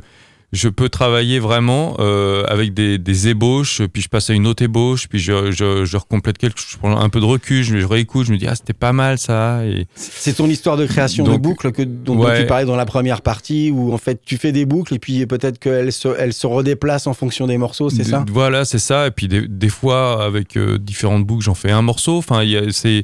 je 0.51 0.69
peux 0.69 0.89
travailler 0.89 1.39
vraiment 1.39 1.97
euh, 1.99 2.45
avec 2.47 2.73
des, 2.73 2.97
des 2.97 3.27
ébauches, 3.27 3.81
puis 3.91 4.01
je 4.01 4.07
passe 4.07 4.29
à 4.29 4.33
une 4.33 4.47
autre 4.47 4.63
ébauche, 4.63 5.07
puis 5.09 5.19
je, 5.19 5.51
je, 5.51 5.85
je 5.85 5.97
recomplète 5.97 6.37
quelque 6.37 6.59
chose, 6.59 6.69
je 6.71 6.77
prends 6.77 6.97
un 6.97 7.09
peu 7.09 7.19
de 7.19 7.25
recul, 7.25 7.63
je, 7.63 7.79
je 7.79 7.85
réécoute, 7.85 8.27
je 8.27 8.31
me 8.31 8.37
dis 8.37 8.47
ah 8.47 8.55
c'était 8.55 8.73
pas 8.73 8.93
mal 8.93 9.17
ça. 9.17 9.65
Et 9.65 9.87
C'est 9.95 10.33
ton 10.33 10.47
histoire 10.47 10.77
de 10.77 10.85
création 10.85 11.25
de 11.25 11.35
boucles 11.35 11.71
que, 11.71 11.81
dont, 11.81 12.23
tu 12.35 12.45
parlais 12.45 12.65
dans 12.65 12.75
la 12.75 12.85
première 12.85 13.21
partie, 13.21 13.71
où 13.71 13.91
en 13.91 13.97
fait 13.97 14.21
tu 14.23 14.37
fais 14.37 14.51
des 14.51 14.65
boucles 14.65 14.93
et 14.93 14.99
puis 14.99 15.25
peut-être 15.25 15.59
qu'elles 15.59 15.91
se, 15.91 16.09
elles 16.17 16.33
se 16.33 16.47
redéplacent 16.47 17.07
en 17.07 17.13
fonction 17.13 17.47
des 17.47 17.57
morceaux, 17.57 17.89
c'est 17.89 18.03
ça? 18.03 18.23
Voilà, 18.31 18.65
c'est 18.65 18.79
ça. 18.79 19.07
Et 19.07 19.11
puis 19.11 19.27
des, 19.27 19.47
des 19.47 19.69
fois 19.69 20.23
avec 20.23 20.55
euh, 20.57 20.77
différentes 20.77 21.25
boucles, 21.25 21.43
j'en 21.43 21.55
fais 21.55 21.71
un 21.71 21.81
morceau. 21.81 22.17
Enfin, 22.17 22.43
c'est 22.71 23.03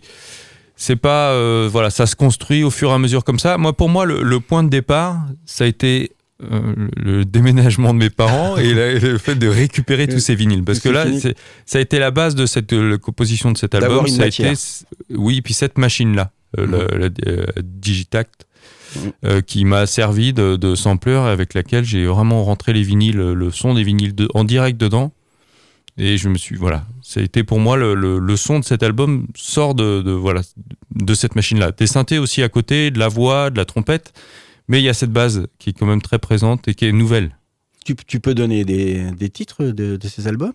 c'est 0.83 0.95
pas 0.95 1.29
euh, 1.31 1.69
voilà, 1.71 1.89
ça 1.91 2.05
se 2.07 2.15
construit 2.15 2.63
au 2.63 2.71
fur 2.71 2.89
et 2.89 2.93
à 2.93 2.97
mesure 2.97 3.23
comme 3.23 3.37
ça. 3.39 3.57
Moi, 3.57 3.73
pour 3.73 3.87
moi, 3.89 4.05
le, 4.05 4.23
le 4.23 4.39
point 4.39 4.63
de 4.63 4.69
départ, 4.69 5.17
ça 5.45 5.65
a 5.65 5.67
été 5.67 6.11
euh, 6.51 6.73
le 6.97 7.23
déménagement 7.23 7.93
de 7.93 7.99
mes 7.99 8.09
parents 8.09 8.57
et 8.57 8.73
la- 8.73 8.93
le 8.97 9.17
fait 9.19 9.35
de 9.35 9.47
récupérer 9.47 10.07
tous 10.07 10.19
ces 10.19 10.33
vinyles. 10.33 10.63
Parce 10.63 10.79
que 10.79 10.89
là 10.89 11.03
ça 11.67 11.77
a 11.77 11.81
été 11.81 11.99
la 11.99 12.09
base 12.09 12.33
de 12.33 12.47
cette 12.47 12.73
euh, 12.73 12.97
composition 12.97 13.51
de 13.51 13.57
cet 13.59 13.75
album. 13.75 13.99
une 14.07 14.15
ça 14.15 14.23
a 14.23 14.25
été 14.27 14.43
oui 15.27 15.41
puis 15.41 15.53
cette 15.53 15.77
machine 15.77 16.15
là 16.15 16.31
la 16.57 17.09
euh, 17.27 17.45
Digitact 17.63 18.47
euh, 19.23 19.41
qui 19.41 19.65
m'a 19.65 19.85
servi 19.85 20.33
de, 20.33 20.55
de 20.55 20.73
sampler 20.75 21.13
avec 21.13 21.53
laquelle 21.53 21.85
j'ai 21.85 22.05
vraiment 22.07 22.43
rentré 22.43 22.73
les 22.73 22.81
vinyles 22.81 23.17
le 23.17 23.51
son 23.51 23.75
des 23.75 23.83
vinyles 23.83 24.15
de- 24.15 24.27
en 24.33 24.43
direct 24.43 24.77
dedans 24.81 25.11
et 25.97 26.17
je 26.17 26.29
me 26.29 26.37
suis 26.37 26.55
voilà 26.55 26.85
ça 27.01 27.19
a 27.19 27.23
été 27.23 27.43
pour 27.43 27.59
moi 27.59 27.77
le, 27.77 27.93
le- 27.95 28.19
le 28.19 28.35
son 28.37 28.59
de 28.59 28.65
cet 28.65 28.83
album 28.83 29.27
sort 29.35 29.75
de, 29.75 30.01
de 30.01 30.11
voilà 30.11 30.41
de 30.95 31.13
cette 31.13 31.35
machine 31.35 31.59
là 31.59 31.71
des 31.71 31.87
synthés 31.87 32.17
aussi 32.17 32.41
à 32.43 32.49
côté 32.49 32.91
de 32.91 32.99
la 32.99 33.07
voix 33.07 33.49
de 33.49 33.57
la 33.57 33.65
trompette 33.65 34.13
mais 34.67 34.79
il 34.79 34.83
y 34.83 34.89
a 34.89 34.93
cette 34.93 35.11
base 35.11 35.47
qui 35.59 35.71
est 35.71 35.73
quand 35.73 35.85
même 35.85 36.01
très 36.01 36.19
présente 36.19 36.67
et 36.67 36.73
qui 36.75 36.85
est 36.85 36.91
nouvelle 36.91 37.35
tu, 37.83 37.95
tu 37.95 38.19
peux 38.19 38.33
donner 38.35 38.63
des, 38.63 39.11
des 39.11 39.29
titres 39.29 39.65
de, 39.65 39.97
de 39.97 40.07
ces 40.07 40.27
albums? 40.27 40.53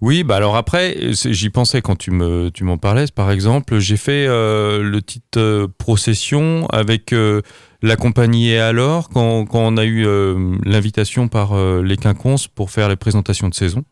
Oui, 0.00 0.24
bah 0.24 0.34
alors 0.34 0.56
après, 0.56 0.96
j'y 1.12 1.48
pensais 1.48 1.80
quand 1.80 1.94
tu 1.94 2.10
me 2.10 2.50
tu 2.50 2.64
m'en 2.64 2.76
parlais. 2.76 3.04
Par 3.14 3.30
exemple, 3.30 3.78
j'ai 3.78 3.96
fait 3.96 4.26
euh, 4.26 4.82
le 4.82 5.00
titre 5.00 5.38
euh, 5.38 5.68
Procession 5.78 6.66
avec 6.70 7.12
euh, 7.12 7.40
la 7.82 7.94
compagnie 7.94 8.48
Et 8.50 8.58
alors 8.58 9.10
quand, 9.10 9.46
quand 9.46 9.60
on 9.60 9.76
a 9.76 9.84
eu 9.84 10.04
euh, 10.04 10.56
l'invitation 10.64 11.28
par 11.28 11.52
euh, 11.52 11.84
les 11.84 11.96
Quinconces 11.96 12.48
pour 12.48 12.72
faire 12.72 12.88
les 12.88 12.96
présentations 12.96 13.48
de 13.48 13.54
saison. 13.54 13.84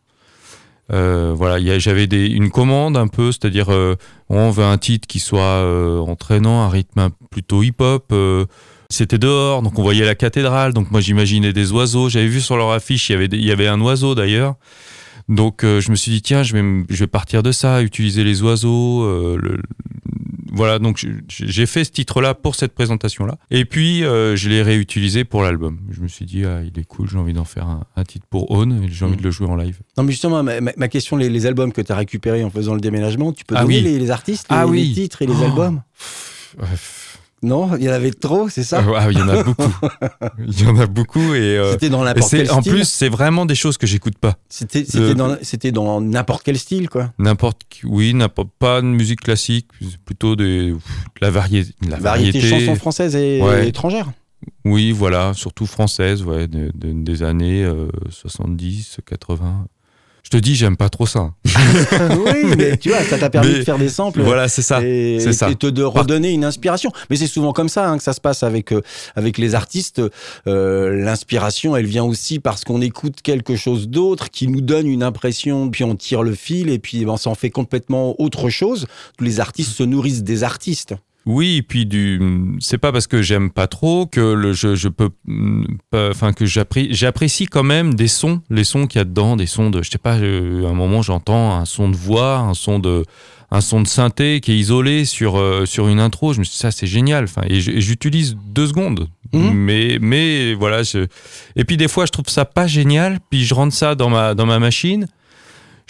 Euh, 0.93 1.33
voilà, 1.35 1.79
j'avais 1.79 2.03
une 2.05 2.49
commande 2.49 2.97
un 2.97 3.07
peu, 3.07 3.31
c'est-à-dire 3.31 3.71
euh, 3.71 3.95
on 4.29 4.49
veut 4.49 4.65
un 4.65 4.77
titre 4.77 5.07
qui 5.07 5.19
soit 5.19 5.39
euh, 5.41 5.99
entraînant, 5.99 6.63
un 6.63 6.69
rythme 6.69 7.09
plutôt 7.29 7.63
hip-hop. 7.63 8.05
euh, 8.11 8.45
c'était 8.89 9.17
dehors, 9.17 9.61
donc 9.61 9.79
on 9.79 9.83
voyait 9.83 10.03
la 10.05 10.15
cathédrale. 10.15 10.73
Donc 10.73 10.91
moi 10.91 10.99
j'imaginais 10.99 11.53
des 11.53 11.71
oiseaux. 11.71 12.09
J'avais 12.09 12.27
vu 12.27 12.41
sur 12.41 12.57
leur 12.57 12.71
affiche, 12.71 13.09
il 13.09 13.13
y 13.13 13.15
avait, 13.15 13.29
il 13.31 13.45
y 13.45 13.51
avait 13.51 13.67
un 13.67 13.79
oiseau 13.79 14.15
d'ailleurs. 14.15 14.55
Donc 15.29 15.63
euh, 15.63 15.79
je 15.79 15.91
me 15.91 15.95
suis 15.95 16.11
dit 16.11 16.21
tiens, 16.21 16.43
je 16.43 16.53
vais, 16.57 16.83
je 16.89 16.99
vais 16.99 17.07
partir 17.07 17.41
de 17.41 17.53
ça, 17.53 17.81
utiliser 17.81 18.25
les 18.25 18.41
oiseaux. 18.43 19.07
le- 19.37 19.61
voilà, 20.51 20.79
donc 20.79 21.03
j'ai 21.29 21.65
fait 21.65 21.83
ce 21.85 21.91
titre-là 21.91 22.33
pour 22.33 22.55
cette 22.55 22.73
présentation-là. 22.73 23.37
Et 23.51 23.65
puis 23.65 24.03
euh, 24.03 24.35
je 24.35 24.49
l'ai 24.49 24.61
réutilisé 24.61 25.23
pour 25.23 25.43
l'album. 25.43 25.79
Je 25.91 26.01
me 26.01 26.07
suis 26.07 26.25
dit 26.25 26.43
ah, 26.45 26.61
il 26.61 26.79
est 26.79 26.83
cool, 26.85 27.07
j'ai 27.09 27.17
envie 27.17 27.33
d'en 27.33 27.45
faire 27.45 27.67
un, 27.67 27.85
un 27.95 28.03
titre 28.03 28.25
pour 28.29 28.51
Own 28.51 28.83
et 28.83 28.89
j'ai 28.89 29.05
envie 29.05 29.15
de 29.17 29.23
le 29.23 29.31
jouer 29.31 29.47
en 29.47 29.55
live. 29.55 29.79
Non, 29.97 30.03
mais 30.03 30.11
justement, 30.11 30.43
ma, 30.43 30.87
question, 30.87 31.15
les, 31.17 31.29
les 31.29 31.45
albums 31.45 31.71
que 31.71 31.81
tu 31.81 31.91
as 31.91 31.95
récupérés 31.95 32.43
en 32.43 32.49
faisant 32.49 32.73
le 32.73 32.81
déménagement, 32.81 33.31
tu 33.33 33.45
peux 33.45 33.55
Ah 33.57 33.61
donner 33.63 33.77
oui. 33.77 33.81
les, 33.83 33.97
les 33.99 34.11
artistes, 34.11 34.47
les, 34.49 34.57
Ah 34.57 34.65
les 34.71 34.91
titres 34.91 35.21
et 35.21 35.25
les 35.27 35.33
Oh. 35.39 35.43
albums? 35.45 35.81
Non, 37.43 37.75
il 37.75 37.83
y 37.83 37.89
en 37.89 37.93
avait 37.93 38.11
trop, 38.11 38.49
c'est 38.49 38.61
ça 38.63 38.83
Ah, 38.95 39.07
il 39.11 39.17
y 39.17 39.21
en 39.21 39.27
a 39.29 39.41
beaucoup. 39.43 39.73
Il 40.47 40.61
y 40.61 40.67
en 40.67 40.77
a 40.77 40.85
beaucoup 40.85 41.33
et 41.33 41.57
euh, 41.57 41.71
C'était 41.71 41.89
dans 41.89 42.03
n'importe 42.03 42.29
quel 42.29 42.51
en 42.51 42.61
style. 42.61 42.71
plus 42.73 42.87
c'est 42.87 43.09
vraiment 43.09 43.47
des 43.47 43.55
choses 43.55 43.77
que 43.77 43.87
j'écoute 43.87 44.15
pas. 44.19 44.35
c'était 44.47 44.85
c'était 44.85 45.67
euh, 45.69 45.71
dans 45.71 46.01
n'importe 46.01 46.43
quel 46.43 46.57
style, 46.59 46.87
quoi. 46.87 47.11
N'importe 47.17 47.61
oui, 47.83 48.13
n'importe 48.13 48.49
pas 48.59 48.81
de 48.81 48.85
musique 48.87 49.21
classique, 49.21 49.67
plutôt 50.05 50.35
des 50.35 50.71
de 50.71 50.77
la 51.19 51.31
variété, 51.31 51.73
la 51.89 51.97
Variété, 51.97 52.39
variété. 52.39 52.65
chansons 52.65 52.75
françaises 52.79 53.15
et 53.15 53.41
Ouais. 53.41 53.67
étrangères. 53.67 54.11
Oui, 54.65 54.91
voilà, 54.91 55.33
surtout 55.35 55.65
française, 55.65 56.23
ouais, 56.23 56.47
de- 56.47 56.71
de- 56.75 56.93
des 57.03 57.23
années 57.23 57.63
euh, 57.63 57.87
70, 58.09 58.99
80. 59.05 59.65
Je 60.23 60.29
te 60.29 60.37
dis, 60.37 60.55
j'aime 60.55 60.77
pas 60.77 60.89
trop 60.89 61.05
ça. 61.05 61.31
oui, 61.45 62.55
mais 62.57 62.77
tu 62.77 62.89
vois, 62.89 63.03
ça 63.03 63.17
t'a 63.17 63.29
permis 63.29 63.51
Mais 63.51 63.59
de 63.59 63.63
faire 63.63 63.77
des 63.77 63.89
samples. 63.89 64.21
Voilà, 64.21 64.47
c'est 64.47 64.61
ça. 64.61 64.81
et, 64.81 65.19
c'est 65.19 65.33
ça. 65.33 65.49
et 65.49 65.55
te 65.55 65.67
de 65.67 65.83
redonner 65.83 66.31
une 66.31 66.45
inspiration. 66.45 66.91
Mais 67.09 67.15
c'est 67.15 67.27
souvent 67.27 67.53
comme 67.53 67.69
ça 67.69 67.89
hein, 67.89 67.97
que 67.97 68.03
ça 68.03 68.13
se 68.13 68.21
passe 68.21 68.43
avec 68.43 68.71
euh, 68.71 68.81
avec 69.15 69.37
les 69.37 69.55
artistes. 69.55 70.01
Euh, 70.47 71.03
L'inspiration, 71.03 71.75
elle 71.75 71.85
vient 71.85 72.03
aussi 72.03 72.39
parce 72.39 72.63
qu'on 72.63 72.81
écoute 72.81 73.21
quelque 73.21 73.55
chose 73.55 73.89
d'autre 73.89 74.29
qui 74.29 74.47
nous 74.47 74.61
donne 74.61 74.87
une 74.87 75.03
impression, 75.03 75.69
puis 75.69 75.83
on 75.83 75.95
tire 75.95 76.23
le 76.23 76.35
fil 76.35 76.69
et 76.69 76.79
puis 76.79 77.05
ben, 77.05 77.17
ça 77.17 77.29
en 77.29 77.35
fait 77.35 77.49
complètement 77.49 78.19
autre 78.21 78.49
chose. 78.49 78.87
Tous 79.17 79.23
les 79.23 79.39
artistes 79.39 79.71
se 79.71 79.83
nourrissent 79.83 80.23
des 80.23 80.43
artistes. 80.43 80.95
Oui, 81.25 81.57
et 81.57 81.61
puis 81.61 81.85
du, 81.85 82.19
c'est 82.59 82.79
pas 82.79 82.91
parce 82.91 83.05
que 83.05 83.21
j'aime 83.21 83.51
pas 83.51 83.67
trop 83.67 84.07
que 84.07 84.19
le, 84.19 84.53
je, 84.53 84.73
je 84.73 84.87
peux, 84.87 85.09
mm, 85.25 85.65
enfin 85.93 86.33
que 86.33 86.45
j'apprécie, 86.45 86.93
j'apprécie 86.93 87.45
quand 87.45 87.63
même 87.63 87.93
des 87.93 88.07
sons, 88.07 88.41
les 88.49 88.63
sons 88.63 88.87
qu'il 88.87 88.99
y 88.99 89.01
a 89.01 89.05
dedans, 89.05 89.35
des 89.35 89.45
sons 89.45 89.69
de, 89.69 89.83
je 89.83 89.91
sais 89.91 89.99
pas, 89.99 90.13
à 90.13 90.17
un 90.17 90.73
moment 90.73 91.03
j'entends 91.03 91.55
un 91.55 91.65
son 91.65 91.89
de 91.89 91.95
voix, 91.95 92.37
un 92.37 92.55
son 92.55 92.79
de, 92.79 93.05
un 93.51 93.61
son 93.61 93.81
de 93.81 93.87
synthé 93.87 94.39
qui 94.39 94.53
est 94.53 94.57
isolé 94.57 95.05
sur 95.05 95.37
euh, 95.37 95.65
sur 95.65 95.89
une 95.89 95.99
intro. 95.99 96.33
Je 96.33 96.39
me 96.39 96.43
suis 96.43 96.53
dit, 96.53 96.57
ça 96.57 96.71
c'est 96.71 96.87
génial. 96.87 97.25
Enfin, 97.25 97.43
et 97.47 97.59
j'utilise 97.59 98.37
deux 98.47 98.67
secondes. 98.67 99.09
Mhm. 99.33 99.51
Mais 99.53 99.97
mais 100.01 100.53
voilà. 100.53 100.83
Je... 100.83 101.07
Et 101.55 101.65
puis 101.65 101.77
des 101.77 101.89
fois 101.89 102.05
je 102.05 102.11
trouve 102.11 102.29
ça 102.29 102.45
pas 102.45 102.65
génial. 102.65 103.19
Puis 103.29 103.43
je 103.43 103.53
rentre 103.53 103.75
ça 103.75 103.93
dans 103.93 104.09
ma 104.09 104.33
dans 104.33 104.45
ma 104.45 104.57
machine. 104.57 105.05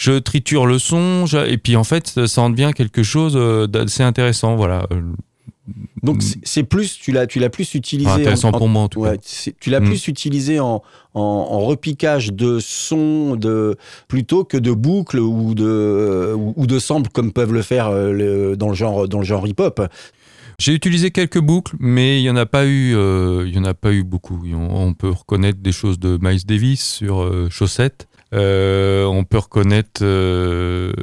Je 0.04 0.18
triture 0.18 0.66
le 0.66 0.80
son, 0.80 1.28
je- 1.28 1.38
et 1.48 1.60
puis 1.60 1.76
en 1.76 1.84
fait, 1.84 2.26
ça 2.26 2.42
en 2.42 2.50
devient 2.50 2.72
quelque 2.76 3.04
chose 3.04 3.34
euh, 3.36 3.68
d'assez 3.68 4.02
intéressant. 4.02 4.56
Voilà. 4.56 4.88
Euh, 4.92 5.02
Donc 6.02 6.18
Mm. 6.24 6.36
c'est- 6.44 6.64
plus, 6.64 6.98
tu 6.98 7.12
l'as, 7.12 7.28
tu 7.28 7.40
l'as 7.40 7.52
plus 7.52 7.76
utilisé. 7.76 8.10
Enfin, 8.10 8.20
intéressant 8.20 8.50
en- 8.50 8.56
en- 8.56 8.58
pour 8.58 8.68
moi 8.68 8.82
en 8.82 8.88
tout 8.90 9.02
Ouais, 9.02 9.18
cas. 9.20 9.52
tu 9.60 9.70
l'as 9.70 9.80
Mm. 9.80 9.86
plus 9.86 10.08
utilisé 10.08 10.60
en, 10.60 10.82
en, 11.14 11.60
repiquage 11.60 12.34
de 12.34 12.58
sons 12.60 13.36
de, 13.36 13.78
plutôt 14.08 14.44
que 14.44 14.58
de 14.58 14.72
boucles 14.72 15.20
ou 15.20 15.54
de, 15.54 16.34
ou, 16.36 16.54
ou 16.58 16.66
de 16.66 16.80
samples 16.80 17.12
comme 17.14 17.32
peuvent 17.32 17.54
le 17.54 17.62
faire 17.62 17.88
euh, 17.90 18.12
le- 18.12 18.58
dans 18.58 18.70
le 18.70 18.74
genre, 18.76 19.08
dans 19.08 19.20
le 19.20 19.24
genre 19.26 19.48
hip-hop. 19.48 19.82
J'ai 20.58 20.74
utilisé 20.74 21.12
quelques 21.12 21.40
boucles, 21.40 21.76
mais 21.80 22.20
il 22.20 22.24
y 22.24 22.30
en 22.32 22.36
a 22.36 22.48
pas 22.48 22.66
eu, 22.66 22.96
euh, 22.96 23.46
il 23.48 23.54
y 23.56 23.60
en 23.60 23.64
a 23.66 23.76
pas 23.76 23.94
eu 23.94 24.04
beaucoup. 24.04 24.42
On, 24.54 24.88
on 24.88 24.94
peut 24.96 25.10
reconnaître 25.12 25.60
des 25.60 25.72
choses 25.72 26.00
de 26.00 26.18
Miles 26.22 26.46
Davis 26.46 26.82
sur 26.84 27.22
euh, 27.22 27.48
Chaussette. 27.52 28.08
Euh, 28.34 29.04
on 29.06 29.24
peut 29.24 29.40
reconnaître 29.40 30.02
euh, 30.04 30.94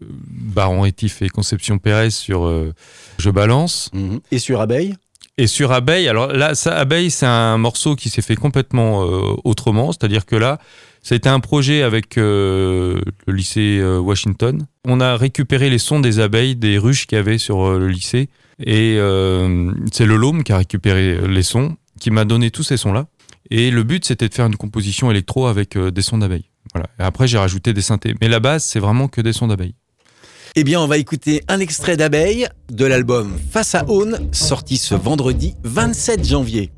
Baron 0.00 0.80
Rétif 0.80 1.22
et 1.22 1.28
Conception 1.28 1.78
Pérez 1.78 2.10
sur 2.10 2.44
euh, 2.44 2.72
Je 3.18 3.30
balance. 3.30 3.90
Et 4.30 4.38
sur 4.38 4.60
Abeille? 4.60 4.94
Et 5.38 5.46
sur 5.46 5.72
Abeille, 5.72 6.08
alors 6.08 6.26
là, 6.26 6.54
ça, 6.54 6.76
Abeille, 6.76 7.10
c'est 7.10 7.26
un 7.26 7.56
morceau 7.56 7.96
qui 7.96 8.10
s'est 8.10 8.20
fait 8.20 8.36
complètement 8.36 9.04
euh, 9.04 9.34
autrement. 9.44 9.92
C'est-à-dire 9.92 10.26
que 10.26 10.36
là, 10.36 10.58
ça 11.02 11.14
a 11.14 11.16
été 11.16 11.28
un 11.28 11.40
projet 11.40 11.82
avec 11.82 12.18
euh, 12.18 13.00
le 13.26 13.32
lycée 13.32 13.78
euh, 13.80 13.98
Washington. 13.98 14.66
On 14.86 15.00
a 15.00 15.16
récupéré 15.16 15.70
les 15.70 15.78
sons 15.78 16.00
des 16.00 16.20
abeilles, 16.20 16.54
des 16.54 16.76
ruches 16.78 17.06
qu'il 17.06 17.16
y 17.16 17.18
avait 17.18 17.38
sur 17.38 17.78
le 17.78 17.88
lycée. 17.88 18.28
Et 18.64 18.96
euh, 18.98 19.72
c'est 19.90 20.06
le 20.06 20.16
Lôme 20.16 20.44
qui 20.44 20.52
a 20.52 20.58
récupéré 20.58 21.26
les 21.26 21.42
sons, 21.42 21.76
qui 21.98 22.10
m'a 22.10 22.24
donné 22.24 22.50
tous 22.50 22.62
ces 22.62 22.76
sons-là. 22.76 23.06
Et 23.50 23.70
le 23.70 23.84
but, 23.84 24.04
c'était 24.04 24.28
de 24.28 24.34
faire 24.34 24.46
une 24.46 24.56
composition 24.56 25.10
électro 25.10 25.46
avec 25.46 25.76
des 25.78 26.02
sons 26.02 26.18
d'abeilles. 26.18 26.51
Après, 26.98 27.26
j'ai 27.26 27.38
rajouté 27.38 27.72
des 27.72 27.82
synthés. 27.82 28.14
Mais 28.20 28.28
la 28.28 28.40
base, 28.40 28.64
c'est 28.64 28.80
vraiment 28.80 29.08
que 29.08 29.20
des 29.20 29.32
sons 29.32 29.48
d'abeilles. 29.48 29.74
Eh 30.54 30.64
bien, 30.64 30.80
on 30.80 30.86
va 30.86 30.98
écouter 30.98 31.42
un 31.48 31.60
extrait 31.60 31.96
d'Abeille 31.96 32.46
de 32.70 32.84
l'album 32.84 33.38
Face 33.50 33.74
à 33.74 33.88
Aune, 33.88 34.28
sorti 34.32 34.76
ce 34.76 34.94
vendredi 34.94 35.54
27 35.64 36.26
janvier. 36.26 36.70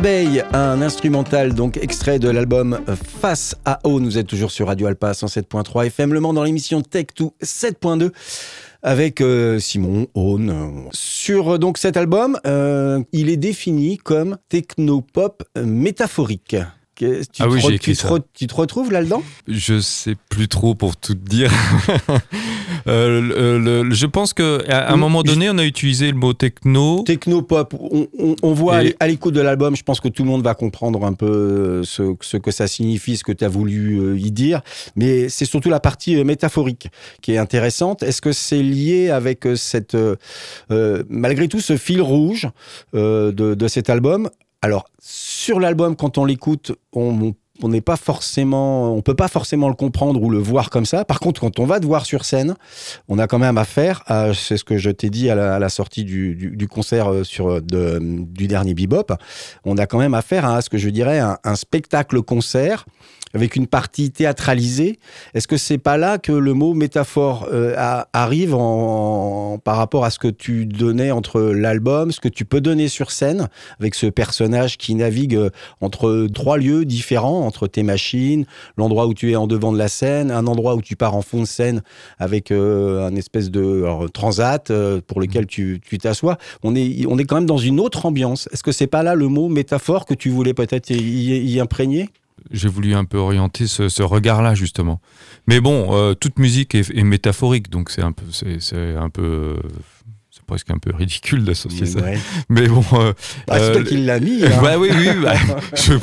Abeille, 0.00 0.42
un 0.54 0.80
instrumental 0.80 1.52
donc 1.52 1.76
extrait 1.76 2.18
de 2.18 2.30
l'album 2.30 2.80
Face 3.20 3.54
à 3.66 3.80
eau. 3.84 4.00
Nous 4.00 4.16
êtes 4.16 4.26
toujours 4.26 4.50
sur 4.50 4.68
Radio 4.68 4.86
Alpa 4.86 5.12
107.3 5.12 5.88
FM 5.88 6.14
Le 6.14 6.20
dans 6.20 6.42
l'émission 6.42 6.80
Tech 6.80 7.08
2 7.18 7.26
7.2 7.42 8.10
avec 8.82 9.20
euh, 9.20 9.58
Simon 9.58 10.06
Aune. 10.14 10.88
Sur 10.92 11.58
donc 11.58 11.76
cet 11.76 11.98
album, 11.98 12.38
euh, 12.46 13.02
il 13.12 13.28
est 13.28 13.36
défini 13.36 13.98
comme 13.98 14.38
technopop 14.48 15.42
métaphorique. 15.62 16.56
Tu, 17.32 17.42
Ah 17.42 17.48
oui, 17.48 17.62
te, 17.62 17.68
tu 17.78 17.96
te 17.96 18.18
tu 18.34 18.46
retrouves 18.54 18.92
là-dedans? 18.92 19.22
Je 19.48 19.80
sais 19.80 20.16
plus 20.28 20.48
trop 20.48 20.74
pour 20.74 20.96
tout 20.96 21.14
te 21.14 21.28
dire. 21.28 21.50
Euh, 22.86 23.58
le- 23.58 23.82
le- 23.82 23.94
je 23.94 24.06
pense 24.06 24.32
que 24.32 24.64
à 24.70 24.90
un 24.92 24.96
moment 24.96 25.22
je- 25.24 25.32
donné, 25.32 25.50
on 25.50 25.58
a 25.58 25.64
utilisé 25.66 26.10
le 26.10 26.16
mot 26.16 26.32
techno. 26.32 27.02
Technopop, 27.04 27.74
on, 27.78 28.08
on- 28.18 28.36
on 28.42 28.52
voit 28.54 28.76
à 28.76 28.80
Et- 28.80 28.84
l'é- 28.86 28.96
à 29.00 29.06
l'écoute 29.08 29.34
de 29.34 29.40
l'album, 29.42 29.76
je 29.76 29.82
pense 29.82 30.00
que 30.00 30.08
tout 30.08 30.22
le 30.22 30.30
monde 30.30 30.42
va 30.42 30.54
comprendre 30.54 31.04
un 31.04 31.12
peu 31.12 31.26
euh, 31.26 31.82
ce, 31.84 32.14
ce 32.22 32.38
que 32.38 32.50
ça 32.50 32.66
signifie, 32.66 33.18
ce 33.18 33.24
que 33.24 33.32
tu 33.32 33.44
as 33.44 33.48
voulu 33.48 33.98
euh, 34.00 34.18
y 34.18 34.30
dire, 34.30 34.62
mais 34.96 35.28
c'est 35.28 35.44
surtout 35.44 35.68
la 35.68 35.80
partie 35.80 36.24
métaphorique 36.24 36.88
qui 37.20 37.32
est 37.32 37.38
intéressante. 37.38 38.02
Est-ce 38.02 38.22
que 38.22 38.32
c'est 38.32 38.62
lié 38.62 39.10
avec 39.10 39.46
cette, 39.56 39.94
euh, 39.94 41.02
malgré 41.10 41.48
tout, 41.48 41.60
ce 41.60 41.76
fil 41.76 42.00
rouge 42.00 42.48
euh, 42.94 43.30
de, 43.30 43.54
de 43.54 43.68
cet 43.68 43.90
album? 43.90 44.30
Alors, 44.62 44.84
sur 45.00 45.58
l'album, 45.58 45.96
quand 45.96 46.18
on 46.18 46.24
l'écoute, 46.24 46.72
on... 46.92 47.34
n'est 47.62 47.80
pas 47.80 47.96
forcément, 47.96 48.94
on 48.94 49.00
peut 49.00 49.14
pas 49.14 49.28
forcément 49.28 49.68
le 49.68 49.74
comprendre 49.74 50.22
ou 50.22 50.30
le 50.30 50.38
voir 50.38 50.70
comme 50.70 50.84
ça. 50.84 51.04
Par 51.04 51.20
contre, 51.20 51.40
quand 51.40 51.58
on 51.58 51.64
va 51.64 51.80
te 51.80 51.86
voir 51.86 52.04
sur 52.04 52.24
scène, 52.24 52.54
on 53.08 53.18
a 53.18 53.26
quand 53.26 53.38
même 53.38 53.58
affaire 53.58 54.02
à, 54.06 54.34
c'est 54.34 54.56
ce 54.56 54.64
que 54.64 54.76
je 54.76 54.90
t'ai 54.90 55.08
dit 55.08 55.30
à 55.30 55.58
la, 55.58 55.68
sortie 55.68 56.04
du, 56.04 56.68
concert 56.68 57.10
euh, 57.10 57.24
sur 57.24 57.62
de, 57.62 57.98
du 58.00 58.48
dernier 58.48 58.74
Bebop, 58.74 59.14
on 59.64 59.78
a 59.78 59.86
quand 59.86 59.98
même 59.98 60.14
affaire 60.14 60.44
à 60.44 60.60
ce 60.62 60.68
que 60.68 60.78
je 60.78 60.90
dirais 60.90 61.18
un, 61.18 61.38
un 61.44 61.54
spectacle-concert 61.54 62.84
avec 63.34 63.56
une 63.56 63.66
partie 63.66 64.10
théâtralisée. 64.10 64.98
Est-ce 65.34 65.46
que 65.46 65.56
c'est 65.56 65.78
pas 65.78 65.96
là 65.96 66.18
que 66.18 66.32
le 66.32 66.52
mot 66.54 66.74
métaphore 66.74 67.48
euh, 67.52 67.74
a- 67.76 68.08
arrive 68.12 68.54
en, 68.54 69.58
par 69.62 69.76
rapport 69.76 70.04
à 70.04 70.10
ce 70.10 70.18
que 70.18 70.28
tu 70.28 70.66
donnais 70.66 71.10
entre 71.10 71.40
l'album, 71.40 72.10
ce 72.12 72.20
que 72.20 72.28
tu 72.28 72.44
peux 72.44 72.60
donner 72.60 72.88
sur 72.88 73.10
scène 73.10 73.48
avec 73.78 73.94
ce 73.94 74.06
personnage 74.06 74.78
qui 74.78 74.94
navigue 74.94 75.36
euh, 75.36 75.50
entre 75.80 76.26
trois 76.32 76.58
lieux 76.58 76.84
différents, 76.84 77.46
entre 77.46 77.66
tes 77.66 77.82
machines, 77.82 78.46
l'endroit 78.76 79.06
où 79.06 79.14
tu 79.14 79.30
es 79.30 79.36
en 79.36 79.46
devant 79.46 79.72
de 79.72 79.78
la 79.78 79.88
scène, 79.88 80.30
un 80.30 80.46
endroit 80.46 80.74
où 80.74 80.82
tu 80.82 80.96
pars 80.96 81.14
en 81.14 81.22
fond 81.22 81.42
de 81.42 81.46
scène 81.46 81.82
avec 82.18 82.50
euh, 82.50 83.06
un 83.06 83.14
espèce 83.14 83.50
de 83.50 83.84
alors, 83.84 84.10
transat 84.10 84.70
euh, 84.70 85.00
pour 85.06 85.20
lequel 85.20 85.46
tu 85.46 85.80
t'assois. 86.00 86.36
On 86.62 86.74
est, 86.74 87.06
on 87.06 87.18
est 87.18 87.24
quand 87.24 87.36
même 87.36 87.46
dans 87.46 87.58
une 87.58 87.80
autre 87.80 88.06
ambiance. 88.06 88.48
Est-ce 88.52 88.62
que 88.62 88.72
c'est 88.72 88.86
pas 88.86 89.02
là 89.02 89.14
le 89.14 89.28
mot 89.28 89.48
métaphore 89.48 90.04
que 90.04 90.14
tu 90.14 90.30
voulais 90.30 90.54
peut-être 90.54 90.90
y, 90.90 90.94
y 90.96 91.60
imprégner? 91.60 92.08
J'ai 92.50 92.68
voulu 92.68 92.94
un 92.94 93.04
peu 93.04 93.18
orienter 93.18 93.66
ce, 93.66 93.88
ce 93.88 94.02
regard-là 94.02 94.54
justement. 94.54 95.00
Mais 95.46 95.60
bon, 95.60 95.88
euh, 95.94 96.14
toute 96.14 96.38
musique 96.38 96.74
est, 96.74 96.90
est 96.94 97.02
métaphorique, 97.02 97.70
donc 97.70 97.90
c'est 97.90 98.02
un 98.02 98.12
peu, 98.12 98.24
c'est, 98.30 98.96
un 98.96 99.10
peu, 99.10 99.22
euh, 99.22 99.56
c'est 100.30 100.44
presque 100.44 100.70
un 100.70 100.78
peu 100.78 100.94
ridicule 100.94 101.44
d'associer 101.44 101.86
ça. 101.86 102.00
Ouais. 102.00 102.18
Mais 102.48 102.68
bon, 102.68 102.84
euh, 102.92 103.12
Bah, 103.48 103.54
c'est 103.58 103.62
Euh, 103.62 103.72
toi 103.74 103.82
qui 103.84 103.96
l'as 103.98 104.20
mis. 104.20 104.44
hein. 104.44 104.60
bah 104.62 104.78
oui, 104.78 104.90
oui, 104.94 105.08
bah, 105.22 105.34
je, 105.76 105.94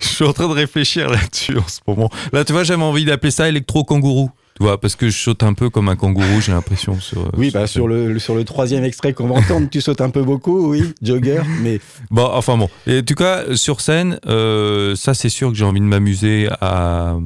je 0.00 0.06
suis 0.06 0.24
en 0.24 0.32
train 0.32 0.48
de 0.48 0.54
réfléchir 0.54 1.08
là-dessus 1.10 1.56
en 1.58 1.68
ce 1.68 1.80
moment. 1.86 2.10
Là, 2.32 2.44
tu 2.44 2.52
vois, 2.52 2.64
j'avais 2.64 2.82
envie 2.82 3.04
d'appeler 3.04 3.30
ça 3.30 3.48
électro-kangourou. 3.48 4.30
Tu 4.56 4.62
vois, 4.62 4.80
parce 4.80 4.94
que 4.94 5.08
je 5.10 5.18
saute 5.18 5.42
un 5.42 5.52
peu 5.52 5.68
comme 5.68 5.88
un 5.88 5.96
kangourou, 5.96 6.40
j'ai 6.40 6.52
l'impression. 6.52 7.00
Sur, 7.00 7.28
Oui, 7.36 7.50
bah, 7.52 7.66
sur, 7.66 7.88
le, 7.88 8.18
sur 8.20 8.36
le 8.36 8.44
troisième 8.44 8.84
extrait 8.84 9.12
qu'on 9.12 9.26
va 9.26 9.34
entendre, 9.34 9.68
tu 9.68 9.80
sautes 9.80 10.00
un 10.00 10.10
peu 10.10 10.22
beaucoup, 10.22 10.70
oui, 10.70 10.92
jogger, 11.02 11.42
mais 11.60 11.80
Bon, 12.10 12.28
enfin 12.32 12.56
bon. 12.56 12.68
Et 12.86 13.00
en 13.00 13.02
tout 13.02 13.16
cas, 13.16 13.56
sur 13.56 13.80
scène, 13.80 14.20
euh, 14.26 14.94
ça, 14.94 15.12
c'est 15.12 15.28
sûr 15.28 15.48
que 15.50 15.56
j'ai 15.56 15.64
envie 15.64 15.80
de 15.80 15.84
m'amuser 15.86 16.48
à. 16.60 17.16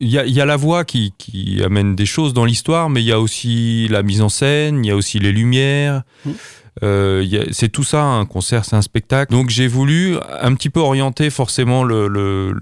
Il 0.00 0.08
y 0.08 0.18
a, 0.18 0.26
il 0.26 0.32
y 0.32 0.40
a 0.40 0.44
la 0.46 0.56
voix 0.56 0.84
qui, 0.84 1.12
qui 1.18 1.60
amène 1.64 1.96
des 1.96 2.06
choses 2.06 2.34
dans 2.34 2.44
l'histoire, 2.44 2.88
mais 2.90 3.00
il 3.02 3.06
y 3.06 3.12
a 3.12 3.18
aussi 3.20 3.88
la 3.88 4.02
mise 4.02 4.20
en 4.22 4.28
scène, 4.28 4.84
il 4.84 4.88
y 4.88 4.90
a 4.90 4.96
aussi 4.96 5.18
les 5.18 5.32
lumières. 5.32 6.02
Mm. 6.24 6.30
Euh, 6.82 7.44
c'est 7.52 7.68
tout 7.68 7.84
ça, 7.84 8.02
un 8.02 8.26
concert, 8.26 8.64
c'est 8.64 8.74
un 8.76 8.82
spectacle. 8.82 9.32
Donc 9.32 9.50
j'ai 9.50 9.68
voulu 9.68 10.16
un 10.40 10.54
petit 10.54 10.68
peu 10.70 10.80
orienter 10.80 11.30
forcément 11.30 11.84
le, 11.84 12.08
le- 12.08 12.52
le- 12.52 12.60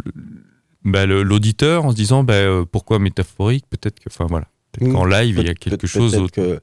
bah, 0.84 1.06
l'auditeur 1.06 1.84
en 1.84 1.90
se 1.90 1.96
disant 1.96 2.24
bah, 2.24 2.34
euh, 2.34 2.64
pourquoi 2.70 2.98
métaphorique? 2.98 3.64
Peut-être 3.70 3.98
que, 4.00 4.08
enfin 4.10 4.26
voilà, 4.28 4.46
peut-être 4.72 4.90
Mm. 4.90 4.92
qu'en 4.94 5.04
live 5.04 5.38
il 5.40 5.46
y 5.46 5.50
a 5.50 5.54
quelque 5.54 5.86
chose 5.86 6.14
autre. 6.16 6.32
que- 6.32 6.60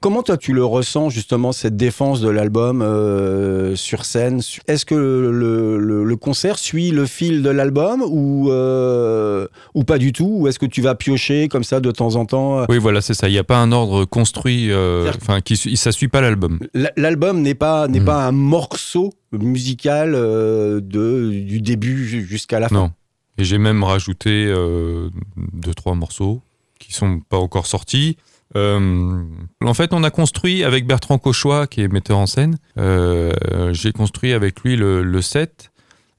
Comment 0.00 0.22
toi 0.22 0.36
tu 0.36 0.52
le 0.52 0.64
ressens 0.64 1.10
justement 1.10 1.50
cette 1.50 1.76
défense 1.76 2.20
de 2.20 2.28
l'album 2.28 2.82
euh, 2.82 3.74
sur 3.74 4.04
scène? 4.04 4.40
Est-ce 4.68 4.86
que 4.86 4.94
le, 4.94 5.76
le- 5.80 6.04
le 6.04 6.16
concert 6.16 6.56
suit 6.56 6.92
le 6.92 7.04
fil 7.04 7.42
de 7.42 7.50
l'album 7.50 8.04
ou 8.06 8.48
euh, 8.52 9.48
ou 9.74 9.82
pas 9.82 9.98
du 9.98 10.12
tout? 10.12 10.30
Ou 10.38 10.46
est-ce 10.46 10.60
que 10.60 10.66
tu 10.66 10.82
vas 10.82 10.94
piocher 10.94 11.48
comme 11.48 11.64
ça 11.64 11.80
de 11.80 11.90
temps 11.90 12.14
en 12.14 12.26
temps 12.26 12.64
Oui, 12.68 12.78
voilà, 12.78 13.00
c'est 13.00 13.12
ça. 13.14 13.28
Il 13.28 13.32
n'y 13.32 13.38
a 13.38 13.44
pas 13.44 13.58
un 13.58 13.72
ordre 13.72 14.04
construit, 14.04 14.70
euh, 14.70 15.10
enfin, 15.20 15.40
qui 15.40 15.56
su- 15.56 15.74
ça 15.74 15.90
suit 15.90 16.06
pas 16.06 16.20
l'album. 16.20 16.60
L'album 16.96 17.42
n'est 17.42 17.56
pas 17.56 17.88
n'est 17.88 17.98
Mm. 17.98 18.04
pas 18.04 18.24
un 18.24 18.30
morceau 18.32 19.12
musical 19.32 20.12
euh, 20.14 20.80
de 20.80 21.30
du 21.30 21.60
début 21.60 22.06
ju- 22.06 22.24
jusqu'à 22.24 22.60
la 22.60 22.68
fin. 22.68 22.74
Non. 22.76 22.90
Et 23.38 23.44
j'ai 23.44 23.58
même 23.58 23.84
rajouté 23.84 24.46
euh, 24.48 25.10
deux, 25.36 25.72
trois 25.74 25.94
morceaux 25.94 26.42
qui 26.78 26.92
sont 26.92 27.20
pas 27.20 27.38
encore 27.38 27.66
sortis. 27.66 28.16
Euh, 28.56 29.22
en 29.62 29.74
fait, 29.74 29.92
on 29.92 30.02
a 30.04 30.10
construit 30.10 30.64
avec 30.64 30.86
Bertrand 30.86 31.18
Cauchois, 31.18 31.66
qui 31.66 31.82
est 31.82 31.88
metteur 31.88 32.18
en 32.18 32.26
scène, 32.26 32.58
euh, 32.78 33.32
j'ai 33.72 33.92
construit 33.92 34.32
avec 34.32 34.60
lui 34.60 34.74
le, 34.76 35.22
set. 35.22 35.70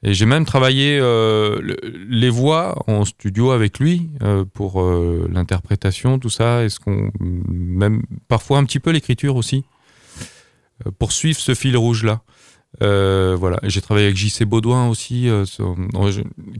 Et 0.01 0.13
j'ai 0.13 0.25
même 0.25 0.45
travaillé 0.45 0.97
euh, 1.01 1.59
le- 1.61 1.77
les 2.09 2.29
voix 2.29 2.83
en 2.87 3.03
studio 3.03 3.51
avec 3.51 3.79
lui 3.79 4.09
pour 4.53 4.81
l'interprétation, 5.29 6.19
tout 6.19 6.29
ça. 6.29 6.63
Est-ce 6.63 6.79
qu'on 6.79 7.11
même 7.19 8.03
parfois 8.29 8.59
un 8.59 8.63
petit 8.63 8.79
peu 8.79 8.91
l'écriture 8.91 9.35
aussi 9.35 9.65
pour 10.99 11.11
suivre 11.11 11.39
ce 11.39 11.53
fil 11.53 11.75
rouge 11.75 12.03
là. 12.03 12.21
Euh, 12.83 13.35
voilà, 13.37 13.59
j'ai 13.63 13.81
travaillé 13.81 14.05
avec 14.05 14.15
JC 14.17 14.45
Baudouin 14.45 14.87
aussi, 14.89 15.27
euh, 15.27 15.43
sur- 15.43 15.75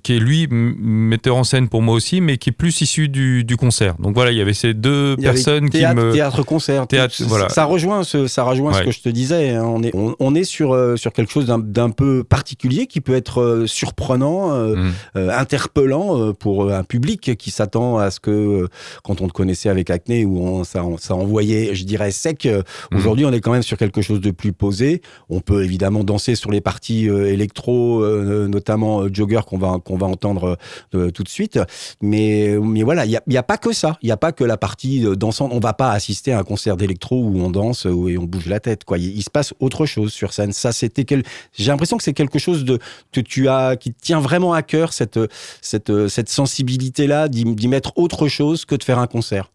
qui 0.01 0.15
est 0.15 0.19
lui 0.19 0.47
metteur 0.49 1.35
en 1.37 1.43
scène 1.43 1.69
pour 1.69 1.83
moi 1.83 1.93
aussi, 1.93 2.19
mais 2.19 2.37
qui 2.37 2.49
est 2.49 2.53
plus 2.53 2.81
issu 2.81 3.09
du, 3.09 3.43
du 3.43 3.57
concert. 3.57 3.95
Donc 3.99 4.15
voilà, 4.15 4.31
il 4.31 4.37
y 4.37 4.41
avait 4.41 4.53
ces 4.55 4.73
deux 4.73 5.15
Il 5.19 5.23
y 5.23 5.27
avait 5.27 5.35
personnes 5.35 5.69
qui 5.69 5.85
me. 5.85 6.11
théâtre 6.11 6.41
concert 6.43 6.87
Théâtre, 6.87 7.13
Ça- 7.13 7.25
voilà. 7.25 7.49
ça 7.49 7.63
rejoint 7.65 8.03
ce, 8.03 8.25
ça 8.27 8.43
rejoint 8.43 8.73
ce 8.73 8.81
que 8.81 8.91
je 8.91 9.01
te 9.01 9.09
disais 9.09 9.51
hein. 9.51 9.63
on 9.65 9.83
est 9.83 9.95
on, 9.95 10.15
on 10.19 10.33
est 10.35 10.43
sur 10.43 10.73
euh, 10.73 10.95
sur 10.95 11.13
quelque 11.13 11.31
chose 11.31 11.45
d'un- 11.45 11.89
peu 11.91 12.23
particulier 12.23 12.87
qui 12.87 13.01
peut 13.01 13.15
être 13.15 13.63
surprenant 13.67 14.49
Mm. 14.49 14.91
interpellant 15.15 16.33
pour 16.33 16.71
un 16.71 16.83
public 16.83 17.35
qui 17.37 17.51
s'attend 17.51 17.97
à 17.97 18.11
ce 18.11 18.19
que 18.19 18.67
quand 19.03 19.21
on 19.21 19.27
te 19.27 19.33
connaissait 19.33 19.69
avec 19.69 19.89
Acné 19.89 20.25
où 20.25 20.39
on, 20.39 20.63
ça 20.63 20.83
on- 20.83 20.97
ça 20.97 21.15
envoyait 21.15 21.73
je 21.75 21.83
dirais 21.83 22.11
sec 22.11 22.45
Mhm. 22.47 22.97
aujourd'hui 22.97 23.25
on 23.25 23.31
est 23.31 23.41
quand 23.41 23.51
même 23.51 23.63
sur 23.63 23.77
quelque 23.77 24.01
chose 24.01 24.21
de 24.21 24.31
plus 24.31 24.53
posé 24.53 25.01
on 25.29 25.39
peut 25.39 25.63
évidemment 25.63 25.98
danser 26.03 26.35
sur 26.35 26.51
les 26.51 26.61
parties 26.61 27.09
euh, 27.09 27.31
électro 27.31 28.03
euh, 28.03 28.47
notamment 28.47 29.01
euh, 29.01 29.09
Jogger 29.11 29.41
qu'on 29.45 29.57
va 29.57 29.79
qu'on 29.83 29.97
va 29.97 30.07
entendre 30.07 30.57
tout 30.91 31.23
de 31.23 31.29
suite. 31.29 31.59
Mais 32.01 32.57
mais 32.61 32.83
voilà 32.83 33.05
il 33.05 33.11
y 33.11 33.37
a, 33.37 33.43
pas 33.43 33.57
que 33.57 33.73
ça. 33.73 33.97
Il 34.01 34.09
y 34.09 34.11
a 34.11 34.17
pas 34.17 34.31
que 34.31 34.43
la 34.43 34.57
partie 34.57 35.05
dansante. 35.15 35.51
On 35.53 35.59
va 35.59 35.73
pas 35.73 35.91
assister 35.91 36.31
à 36.31 36.39
un 36.39 36.43
concert 36.43 36.77
d'électro 36.77 37.21
où 37.21 37.39
on 37.39 37.49
danse 37.49 37.85
et 37.85 38.17
on 38.17 38.23
bouge 38.23 38.47
la 38.47 38.59
tête 38.59 38.83
il, 38.97 39.17
il 39.17 39.23
se 39.23 39.29
passe 39.29 39.53
autre 39.59 39.85
chose 39.85 40.11
sur 40.13 40.33
scène. 40.33 40.51
Ça 40.51 40.71
c'était 40.71 41.05
quel... 41.05 41.23
j'ai 41.53 41.71
l'impression 41.71 41.97
que 41.97 42.03
c'est 42.03 42.13
quelque 42.13 42.39
chose 42.39 42.65
de 42.65 42.79
que 43.11 43.21
tu 43.21 43.49
as 43.49 43.75
qui 43.75 43.93
tient 43.93 44.19
vraiment 44.19 44.53
à 44.53 44.61
cœur 44.61 44.93
cette 44.93 45.19
cette 45.61 46.07
cette 46.07 46.29
sensibilité 46.29 47.07
là 47.07 47.27
d'y 47.27 47.67
mettre 47.67 47.93
autre 47.95 48.27
chose 48.27 48.65
que 48.65 48.75
de 48.75 48.83
faire 48.83 48.99
un 48.99 49.07
concert. 49.07 49.51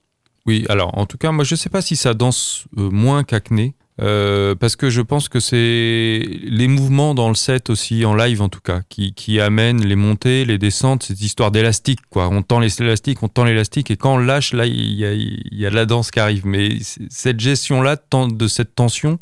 Oui, 0.46 0.66
alors 0.68 0.96
en 0.98 1.06
tout 1.06 1.16
cas, 1.16 1.32
moi 1.32 1.44
je 1.44 1.54
sais 1.54 1.70
pas 1.70 1.80
si 1.80 1.96
ça 1.96 2.14
danse 2.14 2.64
moins 2.76 3.24
qu'Acné. 3.24 3.74
Euh, 4.00 4.54
parce 4.56 4.74
que 4.74 4.90
je 4.90 5.00
pense 5.00 5.28
que 5.28 5.38
c'est 5.40 6.22
les 6.42 6.66
mouvements 6.66 7.14
dans 7.14 7.28
le 7.28 7.34
set 7.36 7.70
aussi, 7.70 8.04
en 8.04 8.14
live 8.16 8.42
en 8.42 8.48
tout 8.48 8.60
cas, 8.60 8.80
qui, 8.88 9.14
qui 9.14 9.38
amènent 9.40 9.84
les 9.84 9.94
montées, 9.94 10.44
les 10.44 10.58
descentes, 10.58 11.04
cette 11.04 11.20
histoire 11.20 11.50
d'élastique. 11.52 12.00
quoi. 12.10 12.28
On 12.28 12.42
tend 12.42 12.58
les 12.58 12.82
élastiques, 12.82 13.22
on 13.22 13.28
tend 13.28 13.44
l'élastique, 13.44 13.90
et 13.92 13.96
quand 13.96 14.14
on 14.14 14.18
lâche, 14.18 14.52
là, 14.52 14.66
il 14.66 14.94
y 14.94 15.04
a, 15.04 15.12
il 15.12 15.46
y 15.52 15.64
a 15.64 15.70
de 15.70 15.76
la 15.76 15.86
danse 15.86 16.10
qui 16.10 16.18
arrive. 16.18 16.44
Mais 16.44 16.78
cette 17.08 17.38
gestion-là 17.38 17.96
de 18.12 18.46
cette 18.48 18.74
tension, 18.74 19.18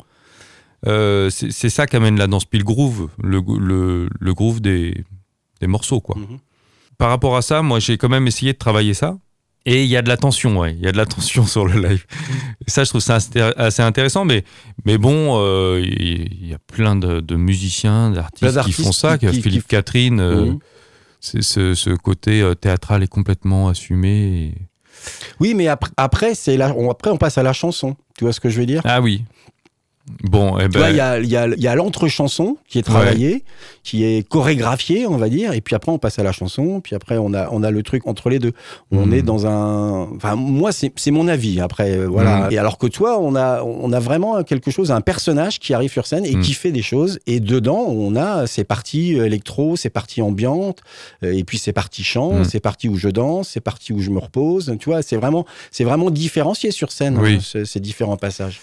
euh, 0.87 1.29
c'est 1.29 1.69
ça 1.69 1.85
qu'amène 1.85 2.17
la 2.17 2.27
danse. 2.27 2.45
Puis 2.45 2.57
le 2.59 2.65
groove, 2.65 3.09
le, 3.21 3.41
go- 3.41 3.59
le, 3.59 4.09
le 4.19 4.33
groove 4.33 4.59
des, 4.59 5.03
des 5.61 5.67
morceaux. 5.67 6.01
quoi 6.01 6.15
Mhm. 6.17 6.39
par 6.97 7.09
rapport 7.09 7.35
à 7.37 7.41
ça, 7.41 7.61
moi, 7.61 7.79
j'ai 7.79 7.97
quand 7.97 8.09
même 8.09 8.27
essayé 8.27 8.53
de 8.53 8.57
travailler 8.57 8.93
ça. 8.93 9.17
Et 9.65 9.83
il 9.83 9.89
y 9.89 9.95
a 9.95 10.01
de 10.01 10.09
la 10.09 10.17
tension, 10.17 10.57
ouais. 10.59 10.73
Il 10.73 10.83
y 10.83 10.87
a 10.87 10.91
de 10.91 10.97
la 10.97 11.05
tension 11.05 11.45
sur 11.47 11.65
le 11.65 11.79
live. 11.87 12.05
Et 12.67 12.69
ça, 12.69 12.83
je 12.83 12.89
trouve 12.89 13.01
ça 13.01 13.15
assez- 13.57 13.81
intéressant. 13.81 14.25
Mais, 14.25 14.43
mais 14.85 14.97
bon, 14.97 15.37
euh, 15.39 15.81
il 15.81 16.47
y 16.47 16.53
a 16.53 16.57
plein 16.59 16.95
de, 16.95 17.21
de 17.21 17.35
musiciens, 17.35 18.11
d'artistes 18.11 18.61
qui 18.63 18.71
font 18.73 18.91
ça. 18.91 19.17
qui- 19.17 19.27
qui- 19.27 19.41
Philippe 19.41 19.61
qui- 19.63 19.67
Catherine, 19.69 20.19
euh, 20.19 20.53
c'est 21.21 21.41
ce, 21.41 21.73
ce 21.75 21.91
côté 21.91 22.41
euh, 22.41 22.55
théâtral 22.55 23.03
est 23.03 23.07
complètement 23.07 23.69
assumé. 23.69 24.09
et- 24.49 24.53
oui 25.41 25.53
mais 25.53 25.67
après 25.67 25.89
après 25.97 26.33
on, 26.77 26.89
après 26.89 27.09
on 27.11 27.17
passe 27.17 27.37
à 27.37 27.43
la 27.43 27.51
chanson 27.51 27.97
tu 28.17 28.23
vois 28.23 28.31
ce 28.31 28.39
que 28.39 28.47
je 28.49 28.59
veux 28.59 28.65
dire? 28.65 28.81
Ah 28.85 29.01
oui. 29.01 29.25
Bon, 30.23 30.59
eh 30.59 30.67
Tu 30.67 30.77
vois, 30.77 30.87
ben, 30.87 30.93
il 30.93 30.97
y 30.97 30.99
a, 30.99 31.19
il 31.19 31.29
y 31.29 31.37
a, 31.37 31.47
il 31.47 31.61
y 31.61 31.67
a 31.67 31.75
l'entre-chanson 31.75 32.57
qui 32.67 32.77
est 32.77 32.83
travaillé, 32.83 33.45
qui 33.83 34.03
est 34.03 34.27
chorégraphié, 34.27 35.07
on 35.07 35.15
va 35.15 35.29
dire, 35.29 35.53
et 35.53 35.61
puis 35.61 35.75
après 35.75 35.93
on 35.93 35.97
passe 35.97 36.19
à 36.19 36.23
la 36.23 36.33
chanson, 36.33 36.81
puis 36.81 36.93
après 36.93 37.17
on 37.17 37.33
a, 37.33 37.47
on 37.51 37.63
a 37.63 37.71
le 37.71 37.83
truc 37.83 38.05
entre 38.05 38.29
les 38.29 38.37
deux. 38.39 38.51
On 38.91 39.05
Mhm. 39.05 39.13
est 39.13 39.21
dans 39.21 39.47
un... 39.47 40.09
Enfin, 40.13 40.35
moi, 40.35 40.71
c'est 40.73 40.91
mon 41.11 41.29
avis, 41.29 41.61
après, 41.61 41.91
euh, 41.97 42.05
voilà. 42.07 42.47
Mhm. 42.47 42.51
Et 42.51 42.57
alors 42.57 42.77
que 42.77 42.87
toi, 42.87 43.17
on 43.17 43.33
a, 43.37 43.63
on 43.63 43.93
a 43.93 43.99
vraiment 44.01 44.43
quelque 44.43 44.71
chose, 44.71 44.91
un 44.91 44.99
personnage 44.99 45.59
qui 45.59 45.73
arrive 45.73 45.91
sur 45.91 46.05
scène 46.05 46.25
et 46.25 46.35
Mhm. 46.35 46.41
qui 46.41 46.53
fait 46.53 46.73
des 46.73 46.81
choses, 46.81 47.19
et 47.25 47.39
dedans, 47.39 47.85
on 47.87 48.17
a 48.17 48.45
ces 48.45 48.65
parties 48.65 49.17
euh, 49.17 49.25
électro, 49.25 49.77
ces 49.77 49.89
parties 49.89 50.21
ambiantes, 50.21 50.81
euh, 51.23 51.31
et 51.31 51.45
puis 51.45 51.57
ces 51.57 51.71
parties 51.71 52.03
chant, 52.03 52.43
ces 52.43 52.59
parties 52.59 52.89
où 52.89 52.97
je 52.97 53.07
danse, 53.07 53.47
ces 53.49 53.61
parties 53.61 53.93
où 53.93 54.01
je 54.01 54.09
me 54.09 54.19
repose, 54.19 54.75
tu 54.81 54.89
vois, 54.89 55.01
c'est 55.01 55.15
vraiment, 55.15 55.45
c'est 55.71 55.85
vraiment 55.85 56.09
différencié 56.09 56.71
sur 56.71 56.91
scène, 56.91 57.17
Oui. 57.17 57.35
hein, 57.35 57.39
ce- 57.41 57.63
ces 57.63 57.79
différents 57.79 58.17
passages. 58.17 58.59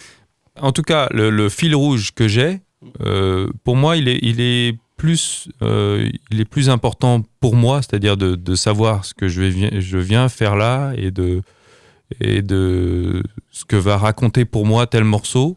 En 0.61 0.73
tout 0.73 0.83
cas, 0.83 1.09
le, 1.13 1.31
le 1.31 1.49
fil 1.49 1.75
rouge 1.75 2.13
que 2.15 2.29
j'ai, 2.29 2.61
euh, 3.03 3.49
pour 3.65 3.77
moi, 3.77 3.97
il 3.97 4.09
est, 4.09 4.19
il 4.23 4.41
est 4.41 4.79
plus, 4.97 5.49
euh, 5.63 6.11
il 6.31 6.41
est 6.41 6.45
plus 6.45 6.69
important 6.69 7.23
pour 7.41 7.57
moi, 7.57 7.81
c'est-à-dire 7.83 8.17
de, 8.17 8.35
de 8.35 8.55
savoir 8.55 9.05
ce 9.05 9.15
que 9.15 9.29
je, 9.29 9.41
vais, 9.43 9.51
vi- 9.51 9.81
je 9.81 9.99
viens 9.99 10.29
faire 10.29 10.57
là 10.57 10.93
et 10.97 11.11
de, 11.11 11.43
et 12.21 12.43
de 12.43 13.23
ce 13.51 13.65
que 13.65 13.77
va 13.77 13.97
raconter 13.97 14.45
pour 14.45 14.67
moi 14.67 14.87
tel 14.87 15.05
morceau, 15.05 15.57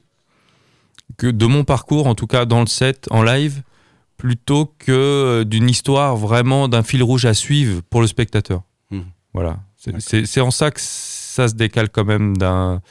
que 1.18 1.28
de 1.28 1.46
mon 1.46 1.63
parcours, 1.63 2.08
en 2.08 2.16
tout 2.16 2.28
cas 2.28 2.46
dans 2.46 2.62
le 2.62 2.68
set, 2.68 3.08
en 3.12 3.22
live, 3.24 3.62
plutôt 4.18 4.74
que 4.80 4.92
euh, 4.92 5.44
d'une 5.44 5.70
histoire 5.70 6.16
vraiment 6.16 6.68
d'un 6.70 6.84
fil 6.84 7.04
rouge 7.04 7.26
à 7.26 7.34
suivre 7.34 7.82
pour 7.89 8.00
le 8.02 8.08
spectateur. 8.08 8.62
Mhm. 8.92 9.06
Voilà. 9.34 9.60
C'est 10.00 10.39
en 10.39 10.52
ça 10.52 10.72
que 10.72 10.80
ça 10.80 11.50
se 11.50 11.56
décale 11.56 11.89
quand 11.89 12.06
même 12.06 12.38
d'un 12.38 12.82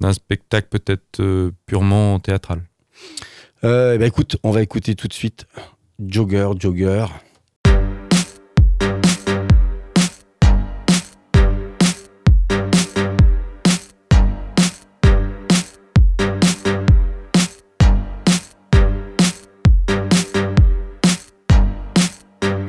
d'un 0.00 0.12
spectacle 0.12 0.68
peut-être 0.68 1.20
euh, 1.20 1.52
purement 1.66 2.18
théâtral. 2.18 2.62
Euh, 3.64 3.94
eh 3.94 3.98
ben, 3.98 4.06
écoute, 4.06 4.36
on 4.42 4.50
va 4.50 4.62
écouter 4.62 4.94
tout 4.94 5.08
de 5.08 5.12
suite 5.12 5.46
Jogger, 6.06 6.48
Jogger. 6.58 7.06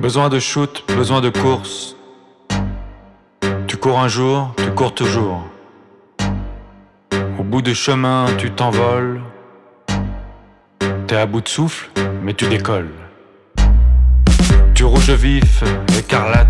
Besoin 0.02 0.30
de 0.30 0.40
shoot, 0.40 0.86
besoin 0.96 1.20
de 1.20 1.30
course. 1.30 1.98
Tu 3.68 3.76
cours 3.76 4.00
un 4.00 4.08
jour, 4.08 4.54
tu 4.56 4.72
cours 4.72 4.96
toujours. 4.96 5.44
Bout 7.48 7.62
du 7.62 7.74
chemin, 7.74 8.26
tu 8.38 8.52
t'envoles. 8.52 9.22
T'es 11.08 11.16
à 11.16 11.26
bout 11.26 11.40
de 11.40 11.48
souffle, 11.48 11.90
mais 12.22 12.34
tu 12.34 12.46
décolles. 12.50 12.92
Tu 14.74 14.84
rouge 14.84 15.12
vif, 15.12 15.64
écarlate. 15.98 16.50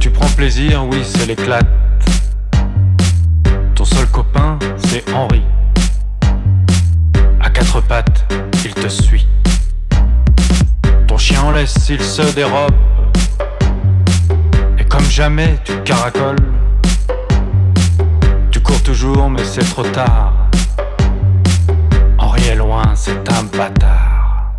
Tu 0.00 0.08
prends 0.08 0.30
plaisir, 0.30 0.86
oui, 0.86 1.02
c'est 1.04 1.26
l'éclate. 1.26 1.66
Ton 3.74 3.84
seul 3.84 4.06
copain, 4.06 4.58
c'est 4.78 5.04
Henri. 5.12 5.42
À 7.42 7.50
quatre 7.50 7.82
pattes, 7.82 8.24
il 8.64 8.72
te 8.72 8.88
suit. 8.88 9.28
Ton 11.06 11.18
chien 11.18 11.42
en 11.42 11.50
laisse, 11.50 11.90
il 11.90 12.00
se 12.00 12.34
dérobe. 12.34 12.72
Et 14.78 14.84
comme 14.84 15.04
jamais, 15.10 15.58
tu 15.62 15.76
caracoles. 15.82 16.53
Mais 19.02 19.44
c'est 19.44 19.68
trop 19.70 19.82
tard. 19.82 20.32
Henri 22.16 22.46
est 22.46 22.54
loin, 22.54 22.94
c'est 22.94 23.28
un 23.32 23.42
bâtard. 23.42 24.52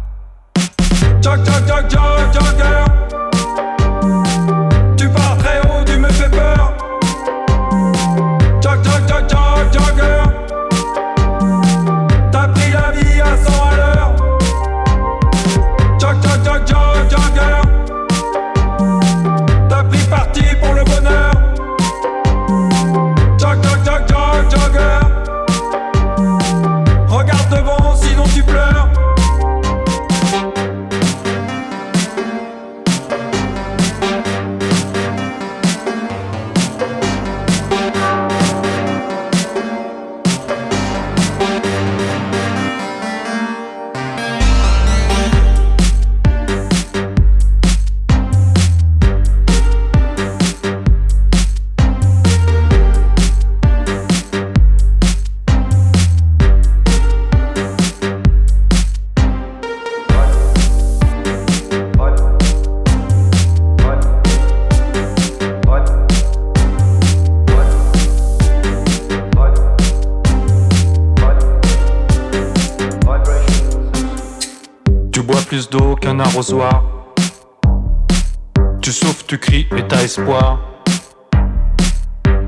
Tu 78.82 78.92
souffles, 78.92 79.24
tu 79.26 79.40
cries 79.40 79.68
et 79.76 79.88
t'as 79.88 80.04
espoir 80.04 80.60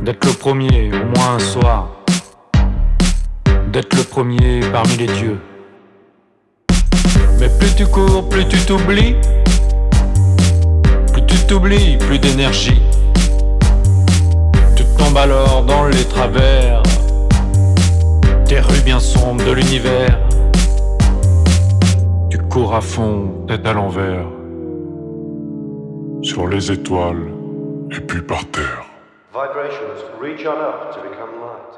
d'être 0.04 0.24
le 0.24 0.34
premier, 0.34 0.92
au 0.94 1.18
moins 1.18 1.38
un 1.38 1.40
soir. 1.40 1.88
D'être 3.74 3.96
le 3.96 4.04
premier 4.04 4.60
parmi 4.72 4.98
les 4.98 5.08
dieux. 5.08 5.40
Mais 7.40 7.50
plus 7.58 7.74
tu 7.76 7.88
cours, 7.88 8.30
plus 8.30 8.48
tu 8.48 8.60
t'oublies. 8.60 9.16
Plus 11.12 11.26
tu 11.26 11.38
t'oublies, 11.48 11.98
plus 11.98 12.20
d'énergie. 12.20 12.80
Tu 14.76 14.84
tombes 15.00 15.18
alors 15.18 15.64
dans 15.64 15.86
les 15.88 16.06
travers 16.06 16.84
des 18.46 18.60
rues 18.60 18.82
bien 18.86 19.00
sombres 19.00 19.44
de 19.44 19.54
l'univers. 19.54 20.27
Cours 22.58 22.74
à 22.74 22.82
fond, 22.82 23.46
tête 23.48 23.68
à 23.68 23.74
l'envers. 23.74 24.26
sur 26.24 26.48
les 26.48 26.72
étoiles 26.72 27.32
et 27.92 28.00
puis 28.00 28.24
par 28.24 28.44
terre. 28.50 28.84
Vibrations 29.32 30.02
reach 30.20 30.44
on 30.44 30.60
up 30.60 30.92
to 30.92 31.00
become 31.04 31.40
light. 31.40 31.78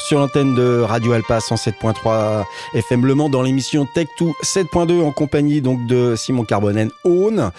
Sur 0.00 0.18
l'antenne 0.18 0.54
de 0.54 0.80
Radio 0.80 1.12
Alpa 1.12 1.40
107.3 1.40 2.44
FM 2.72 3.04
Le 3.04 3.14
Mans 3.14 3.28
dans 3.28 3.42
l'émission 3.42 3.86
Tech 3.94 4.06
2 4.18 4.28
7.2 4.42 5.02
en 5.02 5.12
compagnie 5.12 5.60
donc 5.60 5.86
de 5.86 6.16
Simon 6.16 6.44
Carbonen 6.44 6.90
Own. 7.04 7.50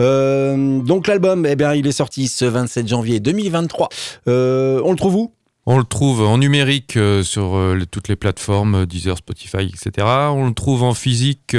Euh, 0.00 0.80
donc 0.80 1.06
l'album, 1.06 1.46
eh 1.46 1.54
bien, 1.54 1.72
il 1.74 1.86
est 1.86 1.92
sorti 1.92 2.26
ce 2.26 2.44
27 2.44 2.88
janvier 2.88 3.20
2023. 3.20 3.88
Euh, 4.26 4.82
on 4.84 4.90
le 4.90 4.96
trouve 4.96 5.14
où? 5.14 5.32
On 5.66 5.78
le 5.78 5.84
trouve 5.84 6.20
en 6.20 6.36
numérique 6.36 6.96
euh, 6.98 7.22
sur 7.22 7.56
euh, 7.56 7.78
toutes 7.90 8.08
les 8.08 8.16
plateformes, 8.16 8.74
euh, 8.74 8.86
Deezer, 8.86 9.16
Spotify, 9.16 9.62
etc. 9.72 10.06
On 10.30 10.46
le 10.46 10.52
trouve 10.52 10.82
en 10.82 10.92
physique, 10.92 11.56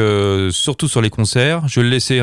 surtout 0.52 0.88
sur 0.88 1.02
les 1.02 1.10
concerts. 1.10 1.68
Je 1.68 1.80
vais 1.80 1.86
le 1.86 1.90
laisser 1.90 2.22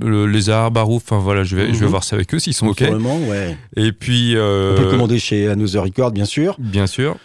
le 0.00 0.26
Lézard, 0.26 0.70
Barouf, 0.72 1.04
enfin 1.04 1.18
voilà, 1.22 1.44
je 1.44 1.54
vais, 1.56 1.68
je 1.68 1.78
vais 1.78 1.84
Mhm. 1.84 1.90
voir 1.90 2.02
ça 2.04 2.16
avec 2.16 2.34
eux 2.34 2.38
s'ils 2.40 2.54
sont 2.54 2.66
OK. 2.68 2.80
Ouais. 2.80 3.56
Et 3.76 3.92
puis, 3.92 4.34
euh, 4.36 4.72
On 4.72 4.76
peut 4.76 4.84
le 4.84 4.90
commander 4.90 5.18
chez 5.20 5.48
Another 5.48 5.84
Record, 5.84 6.10
bien 6.10 6.24
sûr. 6.24 6.56
bien 6.58 6.86
sûr, 6.88 7.16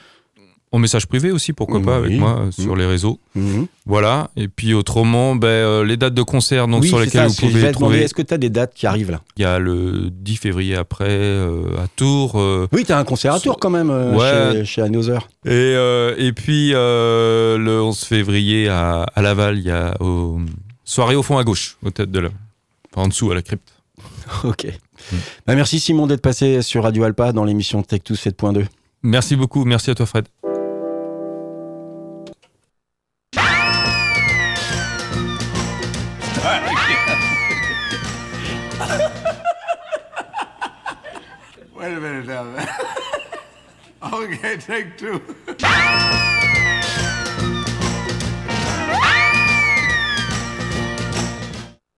en 0.73 0.79
message 0.79 1.05
privé 1.07 1.31
aussi, 1.31 1.53
pourquoi 1.53 1.81
pas, 1.81 1.99
Oui. 1.99 2.07
avec 2.07 2.19
moi, 2.19 2.39
euh, 2.47 2.51
sur 2.51 2.75
les 2.75 2.85
réseaux. 2.87 3.19
Mhm. 3.35 3.67
Voilà. 3.85 4.31
Et 4.35 4.47
puis 4.47 4.73
autrement, 4.73 5.35
ben, 5.35 5.47
euh, 5.47 5.85
les 5.85 5.97
dates 5.97 6.15
de 6.15 6.23
concert 6.23 6.67
donc, 6.67 6.81
oui, 6.81 6.87
sur 6.89 6.99
lesquelles 6.99 7.29
ça, 7.29 7.45
vous 7.45 7.47
pouvez 7.47 7.71
trouver. 7.71 7.99
Est-ce 8.01 8.15
que 8.15 8.23
tu 8.23 8.33
as 8.33 8.39
des 8.39 8.49
dates 8.49 8.73
qui 8.73 8.87
arrivent 8.87 9.11
là? 9.11 9.21
Il 9.37 9.43
y 9.43 9.45
a 9.45 9.59
le 9.59 10.09
10 10.11 10.35
février 10.35 10.75
après 10.75 11.05
euh, 11.09 11.77
à 11.77 11.87
Tours. 11.95 12.33
euh, 12.41 12.67
Oui, 12.73 12.83
tu 12.85 12.91
as 12.91 12.97
un 12.97 13.03
concert 13.03 13.35
à 13.35 13.39
Tours 13.39 13.57
quand 13.59 13.69
même 13.69 13.91
Ouais. 13.91 14.51
chez, 14.53 14.65
chez 14.65 14.81
Another. 14.81 15.29
Et, 15.45 15.75
et 16.17 16.33
puis 16.33 16.71
le 16.71 17.79
11 17.81 17.99
février 18.03 18.67
à, 18.67 19.03
à 19.13 19.21
Laval, 19.21 19.59
il 19.59 19.65
y 19.65 19.71
a 19.71 19.95
au, 20.01 20.39
soirée 20.83 21.15
au 21.15 21.21
fond 21.23 21.37
à 21.37 21.43
gauche, 21.43 21.77
au 21.85 21.91
tête 21.91 22.09
de 22.11 22.19
la, 22.19 22.29
enfin, 22.91 23.05
en 23.05 23.07
dessous 23.09 23.31
à 23.31 23.35
la 23.35 23.41
crypte. 23.43 23.69
Ok. 24.43 24.65
Bah, 25.45 25.53
merci 25.53 25.79
Simon 25.79 26.07
d'être 26.07 26.21
passé 26.21 26.61
sur 26.63 26.81
Radio 26.83 27.03
Alpa 27.03 27.31
dans 27.31 27.43
l'émission 27.43 27.83
Tech 27.83 28.01
2 28.07 28.15
7.2. 28.15 28.65
Merci 29.03 29.35
beaucoup, 29.35 29.65
merci 29.65 29.91
à 29.91 29.95
toi 29.95 30.05
Fred. 30.05 30.25
okay, 44.13 44.57
take 44.57 44.97
two. 44.97 45.21